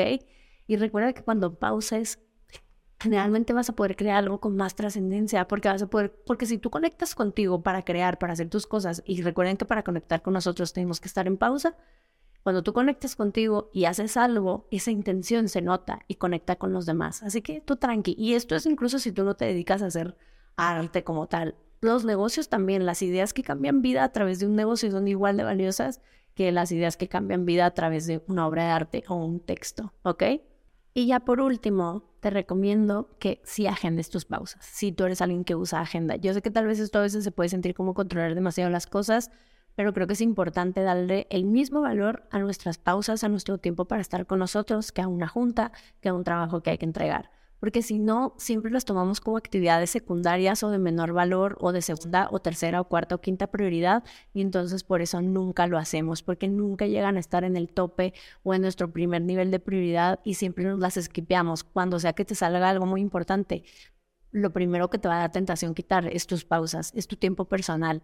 [0.71, 2.21] Y recuerda que cuando pauses,
[2.97, 6.57] generalmente vas a poder crear algo con más trascendencia, porque vas a poder, porque si
[6.57, 10.31] tú conectas contigo para crear, para hacer tus cosas, y recuerden que para conectar con
[10.31, 11.75] nosotros tenemos que estar en pausa,
[12.41, 16.85] cuando tú conectas contigo y haces algo, esa intención se nota y conecta con los
[16.85, 17.21] demás.
[17.21, 18.15] Así que tú tranqui.
[18.17, 20.15] Y esto es incluso si tú no te dedicas a hacer
[20.55, 21.55] arte como tal.
[21.81, 25.35] Los negocios también, las ideas que cambian vida a través de un negocio son igual
[25.35, 25.99] de valiosas
[26.33, 29.41] que las ideas que cambian vida a través de una obra de arte o un
[29.41, 30.23] texto, ¿ok?
[30.93, 34.65] Y ya por último, te recomiendo que sí agendes tus pausas.
[34.65, 37.23] Si tú eres alguien que usa agenda, yo sé que tal vez esto a veces
[37.23, 39.31] se puede sentir como controlar demasiado las cosas,
[39.75, 43.85] pero creo que es importante darle el mismo valor a nuestras pausas, a nuestro tiempo
[43.85, 45.71] para estar con nosotros, que a una junta,
[46.01, 47.31] que a un trabajo que hay que entregar
[47.61, 51.83] porque si no, siempre las tomamos como actividades secundarias o de menor valor o de
[51.83, 54.03] segunda o tercera o cuarta o quinta prioridad
[54.33, 58.15] y entonces por eso nunca lo hacemos, porque nunca llegan a estar en el tope
[58.41, 61.63] o en nuestro primer nivel de prioridad y siempre nos las esquipeamos.
[61.63, 63.63] Cuando sea que te salga algo muy importante,
[64.31, 67.45] lo primero que te va a dar tentación quitar es tus pausas, es tu tiempo
[67.45, 68.01] personal,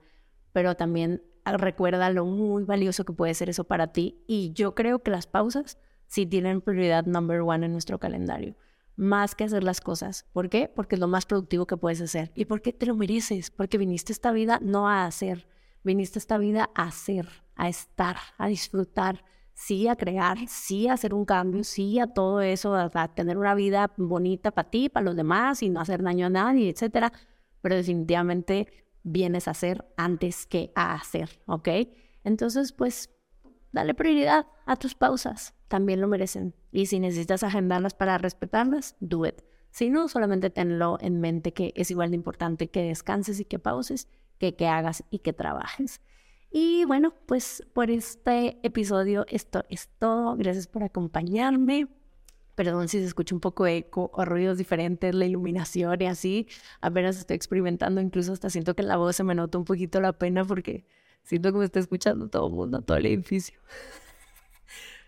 [0.54, 5.02] pero también recuerda lo muy valioso que puede ser eso para ti y yo creo
[5.02, 8.56] que las pausas sí tienen prioridad number one en nuestro calendario
[8.98, 10.26] más que hacer las cosas.
[10.34, 10.70] ¿Por qué?
[10.74, 12.32] Porque es lo más productivo que puedes hacer.
[12.36, 13.52] ¿Y por qué te lo mereces?
[13.52, 15.48] Porque viniste esta vida no a hacer,
[15.84, 19.24] viniste esta vida a hacer, a estar, a disfrutar,
[19.54, 23.56] sí a crear, sí a hacer un cambio, sí a todo eso, a, tener una
[23.56, 27.14] vida bonita para ti, para los demás y no hacer daño a nadie, etcétera.
[27.62, 28.68] Pero definitivamente
[29.04, 31.70] vienes a hacer antes que a hacer, ¿ok?
[32.24, 33.12] Entonces, pues,
[33.72, 36.54] dale prioridad a tus pausas también lo merecen.
[36.72, 39.42] Y si necesitas agendarlas para respetarlas, do it.
[39.72, 43.60] Si no, solamente tenlo en mente que es igual de importante que descanses y que
[43.60, 44.08] pauses,
[44.40, 46.02] que que hagas y que trabajes.
[46.52, 50.36] Y bueno, pues por este episodio esto es todo.
[50.38, 51.88] Gracias por acompañarme.
[52.56, 56.48] Perdón si se escucha un poco eco o ruidos diferentes, la iluminación y así.
[56.82, 60.14] Apenas estoy experimentando, incluso hasta siento que la voz se me nota un poquito la
[60.14, 60.86] pena porque
[61.22, 63.60] siento que me está escuchando todo el mundo, todo el edificio.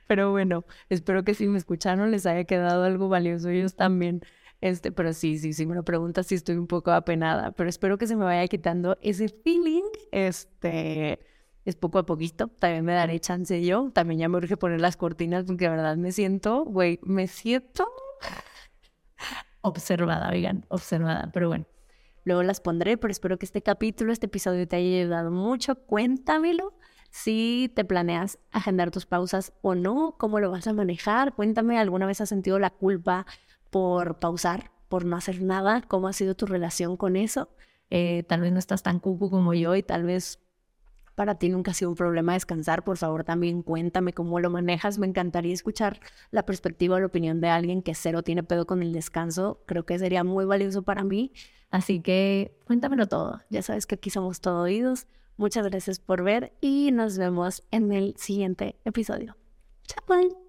[0.09, 4.21] Pero bueno, espero que si me escucharon les haya quedado algo valioso ellos también.
[4.59, 7.99] Este, pero sí, sí, sí, me lo preguntas si estoy un poco apenada, pero espero
[7.99, 11.19] que se me vaya quitando ese feeling, este,
[11.63, 14.97] es poco a poquito, también me daré chance yo, también ya me urge poner las
[14.97, 17.87] cortinas porque de verdad me siento, güey, me siento
[19.61, 21.67] observada, oigan, observada, pero bueno,
[22.23, 26.73] luego las pondré, pero espero que este capítulo, este episodio te haya ayudado mucho, cuéntamelo
[27.09, 31.33] si te planeas agendar tus pausas o no, cómo lo vas a manejar.
[31.33, 33.25] Cuéntame, ¿alguna vez has sentido la culpa
[33.69, 35.81] por pausar, por no hacer nada?
[35.87, 37.49] ¿Cómo ha sido tu relación con eso?
[37.89, 40.39] Eh, tal vez no estás tan cucu como yo y tal vez
[41.15, 42.85] para ti nunca ha sido un problema descansar.
[42.85, 44.99] Por favor, también cuéntame cómo lo manejas.
[44.99, 45.99] Me encantaría escuchar
[46.31, 49.61] la perspectiva o la opinión de alguien que cero tiene pedo con el descanso.
[49.65, 51.33] Creo que sería muy valioso para mí.
[51.71, 53.41] Así que cuéntamelo todo.
[53.49, 55.07] Ya sabes que aquí somos todo oídos.
[55.39, 59.37] Muchas gracias por ver y nos vemos en el siguiente episodio.
[59.87, 60.48] Chao.